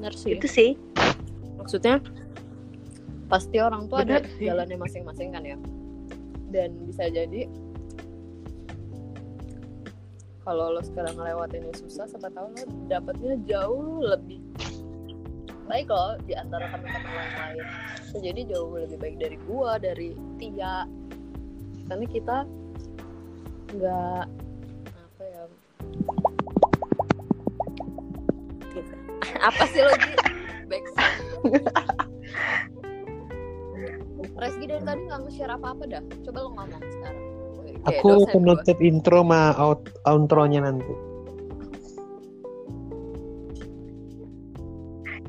[0.00, 0.40] bener sih.
[0.40, 0.80] Itu sih.
[1.60, 2.00] Maksudnya?
[3.28, 4.48] Pasti orang tuh ada sih.
[4.48, 5.60] jalannya masing-masing kan ya.
[6.48, 7.44] Dan bisa jadi
[10.40, 14.40] kalau lo sekarang ngelewatinnya susah siapa tahu lo dapatnya jauh lebih
[15.68, 17.64] baik loh di antara teman-teman yang lain.
[18.00, 20.88] Bisa jadi jauh lebih baik dari gua dari Tia.
[21.92, 22.36] Karena kita
[23.76, 24.24] nggak
[24.88, 25.44] apa ya
[29.40, 30.12] apa sih lo Ji?
[30.68, 31.24] Backsound.
[34.40, 36.00] Reski dari tadi nggak nge-share apa-apa dah.
[36.24, 37.24] Coba lo ngomong sekarang.
[37.88, 41.10] Aku penutup intro sama out, outro-nya nanti.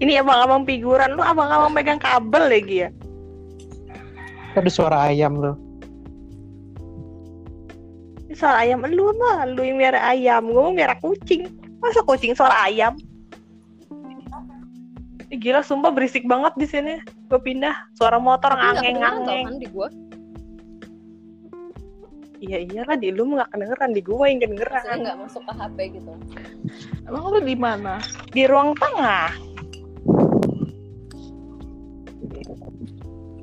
[0.02, 2.90] ini abang-abang figuran lu abang-abang pegang kabel lagi ya
[4.52, 5.40] Ada suara ayam.
[8.28, 11.48] Ini suara ayam lu mah lu yang miara ayam gue mau miara kucing
[11.80, 13.00] masa kucing suara ayam
[15.32, 17.00] Ih, gila sumpah berisik banget di sini
[17.32, 19.88] gue pindah suara motor Tapi nggak ngangeng kedengeran tau ngangeng kan di gua.
[22.42, 26.12] iya iyalah di lu nggak kedengeran di gue yang kedengeran nggak masuk ke HP gitu.
[27.08, 28.04] Emang lu di mana?
[28.36, 29.32] di ruang tengah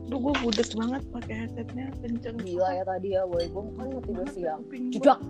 [0.09, 2.41] Duh, gue budes banget pakai headsetnya kenceng.
[2.41, 3.45] Gila ya tadi ya, boy.
[3.53, 4.65] Gua kan tidur siang.
[4.65, 4.89] Gua.
[4.89, 5.21] Jedak.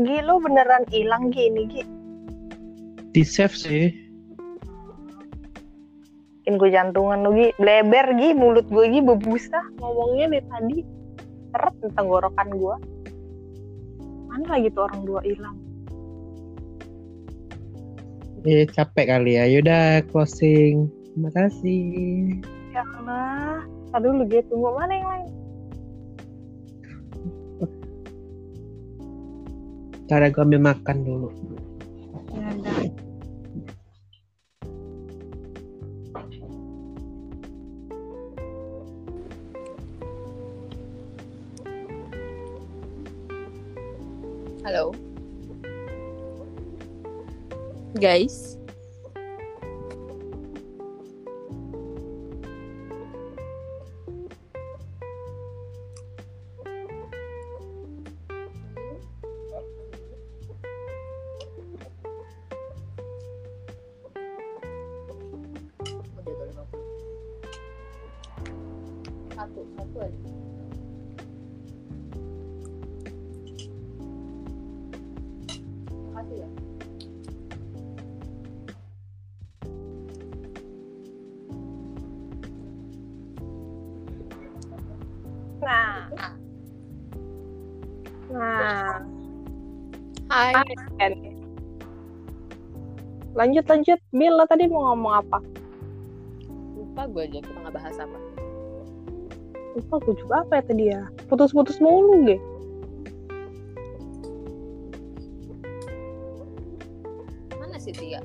[0.00, 1.82] Gi lu beneran hilang Gi ini Gi.
[3.12, 3.88] Di save sih.
[6.40, 7.48] bikin gue jantungan lu Gi.
[7.60, 8.34] Bleber Gi.
[8.34, 9.60] Mulut gue Gi bebusa.
[9.78, 10.78] Ngomongnya dari tadi
[11.54, 12.76] seret di tenggorokan gue.
[14.26, 15.56] Mana lagi tuh orang dua hilang?
[18.48, 19.44] Eh capek kali ya.
[19.46, 20.90] Yaudah closing.
[21.12, 22.40] Terima kasih.
[22.74, 23.62] ya Allah.
[23.94, 24.42] Aduh lu Gi.
[24.50, 25.39] Tunggu mana yang lain
[30.10, 31.30] Cara gue ambil makan dulu.
[44.66, 44.90] Halo.
[47.94, 48.49] Guys.
[93.60, 94.00] Lanjut lanjut.
[94.16, 95.38] Bill lo tadi mau ngomong apa?
[96.80, 98.18] Lupa gue aja kita nggak bahas apa.
[99.70, 101.02] lupa gue juga apa ya tadi ya?
[101.28, 102.36] Putus-putus mulu Gi
[107.60, 108.24] Mana sih Tia?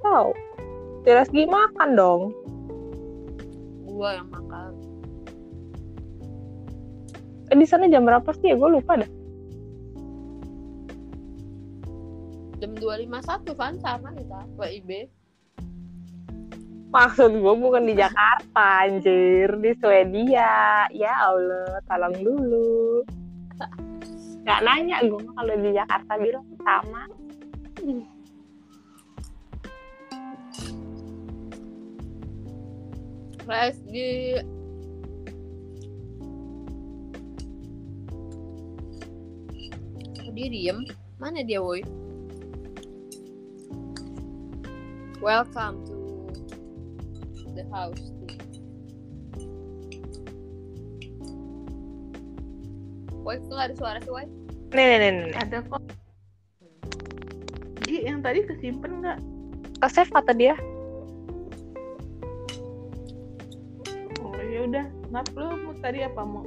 [0.00, 0.32] tahu
[1.04, 2.22] Tiras Gi makan dong.
[3.86, 4.72] Gua yang makan.
[7.52, 8.50] eh, di sana jam berapa sih?
[8.50, 9.10] Ya gue lupa dah
[13.06, 14.40] Jam 251 kan sama kita.
[14.58, 14.90] WIB.
[16.90, 19.46] Maksud gue bukan di Jakarta, anjir.
[19.62, 20.90] Di Swedia.
[20.90, 23.06] Ya Allah, tolong dulu.
[24.42, 27.02] Gak nanya gue kalau di Jakarta bilang sama.
[33.46, 34.34] Res di
[40.36, 40.82] dia diem?
[41.16, 41.80] Mana dia woi?
[45.26, 45.82] Welcome
[47.34, 47.98] to the house.
[53.26, 54.22] Woi, kok ada suara sih, Woi?
[54.70, 55.34] Nih, nih, nih, nih.
[55.34, 55.82] Ada kok.
[57.90, 59.18] Gi, yang tadi kesimpan nggak?
[59.82, 60.54] Ke save kata dia.
[64.22, 66.46] Oh ya udah, ngap lu mau tadi apa mau?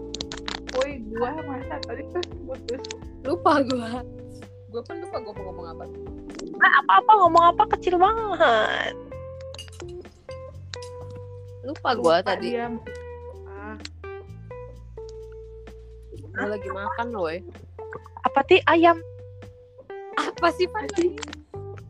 [0.79, 2.79] Woi, gua masa tadi tuh putus.
[3.27, 4.07] Lupa gua.
[4.71, 5.83] Gua pun lupa gua mau ngomong apa.
[6.59, 8.93] Nah, apa-apa ngomong apa kecil banget.
[11.63, 12.51] Lupa gua Lupa tadi.
[12.51, 12.67] Dia.
[13.47, 13.75] Ah,
[16.35, 17.39] Gua lagi makan, woi.
[18.27, 18.99] Apa ti ayam?
[20.19, 20.83] Apa sih Pan?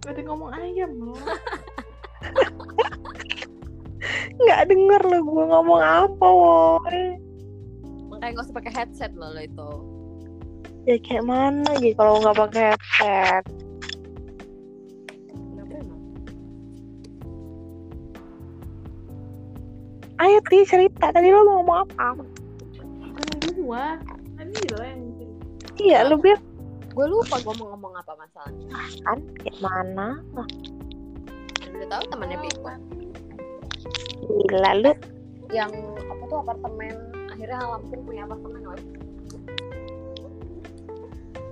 [0.05, 1.17] Tadi ngomong ayam loh.
[4.39, 7.19] Nggak denger lo gue ngomong apa woy.
[8.07, 9.69] Makanya gak usah pakai headset loh lo itu.
[10.87, 13.43] Ya kayak mana gitu kalau nggak pakai headset.
[20.19, 22.11] Ayo Ti cerita tadi lo mau ngomong apa?
[22.99, 23.95] Bukan gua.
[24.35, 25.01] Tadi lo yang
[25.79, 26.35] Iya lu biar
[26.91, 28.67] Gue lupa gue mau ngomong apa masalahnya.
[29.07, 30.19] kan kayak mana?
[31.71, 32.71] Udah tahu temannya Beko.
[34.27, 34.91] Gila lu.
[35.55, 35.71] Yang
[36.11, 36.93] apa tuh apartemen
[37.31, 38.81] akhirnya Lampung punya apartemen woy.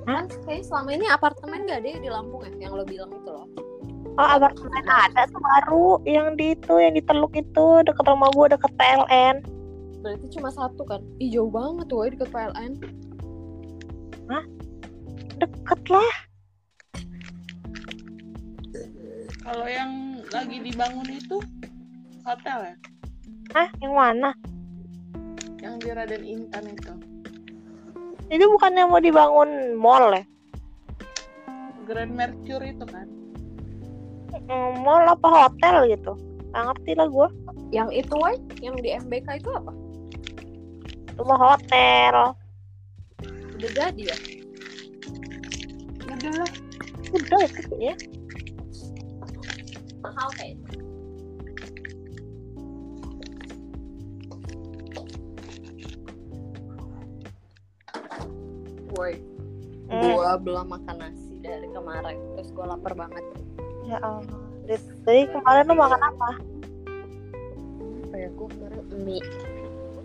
[0.03, 3.47] Kan kayaknya selama ini apartemen gak ada di Lampung ya yang lo bilang itu loh.
[4.17, 8.49] Oh apartemen ada tuh baru yang di itu yang di Teluk itu deket rumah gue
[8.49, 9.45] deket PLN.
[10.01, 11.05] Berarti cuma satu kan?
[11.21, 12.81] Ih jauh banget woy deket PLN.
[15.37, 16.13] Deket lah.
[19.45, 21.37] Kalau yang lagi dibangun itu
[22.25, 22.75] hotel ya,
[23.55, 24.33] Hah yang mana?
[25.63, 26.93] yang di Raden Intan itu.
[28.27, 30.23] Itu bukannya mau dibangun mall ya?
[31.87, 33.07] Grand Mercure itu kan.
[34.47, 36.15] Hmm, Mall apa hotel gitu?
[36.55, 37.27] Gak ngerti lah gue.
[37.75, 39.71] Yang itu woy, yang di MBK itu apa?
[41.19, 42.15] Rumah hotel.
[43.59, 44.17] Udah jadi ya?
[46.07, 46.51] Udah lah.
[47.11, 47.95] Udah itu ya.
[49.99, 50.71] Mahal kayaknya.
[58.97, 59.13] Woi,
[59.93, 60.01] Hmm.
[60.09, 63.21] gua belum makan nasi dari kemarin, terus gua lapar banget.
[63.87, 64.39] Ya Allah.
[64.67, 66.29] Jadi kemarin lu makan apa?
[68.03, 69.23] Apa ya, gua kemarin mie.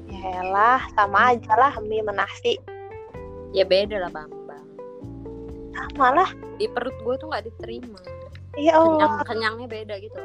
[0.07, 2.63] Ya elah, sama aja lah mie sama nasi.
[3.51, 4.67] Ya beda lah Bambang.
[5.75, 6.31] Sama lah.
[6.63, 7.99] Di perut gua tuh nggak diterima.
[8.55, 9.27] Ya Allah.
[9.27, 10.21] Kenyang, kenyangnya beda gitu.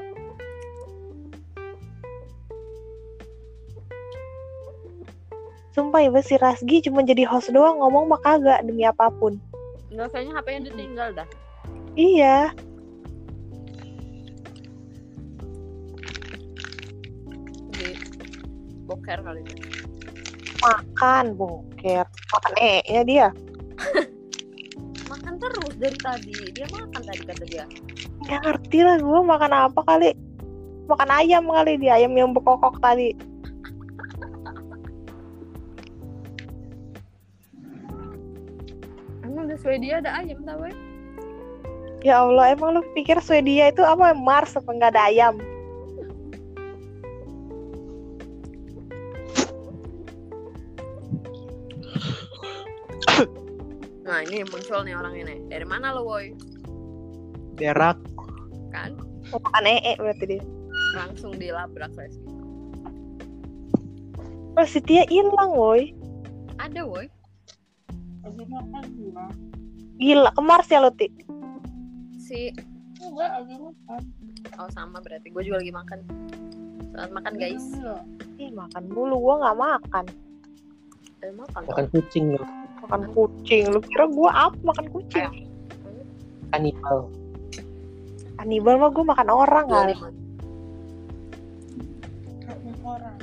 [5.74, 9.38] Sumpah ya si Rasgi cuma jadi host doang ngomong mah kagak demi apa pun.
[9.94, 11.28] Enggak kayaknya HP-nya ditinggal dah.
[11.94, 12.54] Iya.
[18.88, 19.60] Boker kali ini.
[20.64, 22.08] Makan boker.
[22.08, 23.28] Makan e nya dia.
[25.12, 26.34] Makan terus dari tadi.
[26.56, 27.66] Dia makan tadi kata dia.
[28.26, 30.16] Gak ngerti lah gue makan apa kali.
[30.88, 33.12] Makan ayam kali dia ayam yang berkokok tadi.
[39.28, 40.72] Emang di Swedia ada ayam tau ya?
[42.06, 45.42] Ya Allah, emang lu pikir Swedia itu apa Mars apa nggak ada ayam?
[54.28, 55.36] Ini muncul nih orang ini.
[55.48, 56.36] Dari mana lo woi?
[57.56, 57.98] Berak.
[58.70, 60.44] Kan Mau makan ee berarti dia.
[60.96, 62.24] langsung dilabrak saya sih.
[64.54, 65.92] Terus si Tia hilang woi.
[66.58, 67.06] Ada woi.
[68.24, 69.26] Lagi makan gua.
[69.98, 71.08] Gila, ke Mars ya lo Ti?
[72.18, 72.52] Si
[72.98, 74.02] Enggak, lagi makan.
[74.58, 76.00] oh sama berarti gue juga lagi makan.
[76.92, 77.66] Selamat makan guys.
[77.78, 77.96] Iya.
[78.38, 80.06] Ih, makan mulu gua nggak makan.
[81.22, 81.62] Eh, makan.
[81.70, 82.50] Makan kucing loh.
[82.86, 83.64] Makan kucing.
[83.74, 85.50] Lu kira gua apa makan kucing?
[86.54, 87.10] Kanibal.
[88.38, 89.96] Kanibal mah gua makan orang kali.
[92.88, 93.18] orang.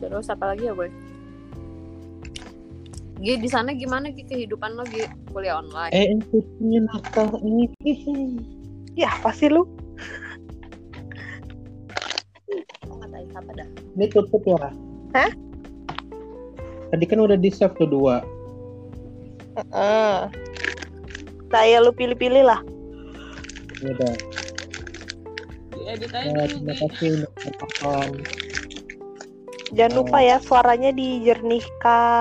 [0.00, 0.90] Terus apa lagi ya boy?
[3.20, 5.92] Gi di sana gimana Gi kehidupan lo Gi kuliah online?
[5.92, 7.68] Eh, kucingnya nakal ini.
[8.98, 9.68] Ya apa sih lu?
[13.30, 13.68] Apa dah?
[13.94, 14.72] Ini tutup ya.
[15.14, 15.30] Hah?
[16.90, 18.22] Tadi kan udah di save tuh dua.
[19.56, 20.16] Heeh.
[21.50, 22.60] Saya lu pilih-pilih lah.
[23.82, 24.14] Ya udah.
[25.70, 28.08] Diedit aja Ya, dulu, terima kasih udah nonton.
[29.70, 32.18] Jangan lupa ya suaranya dijernihkan.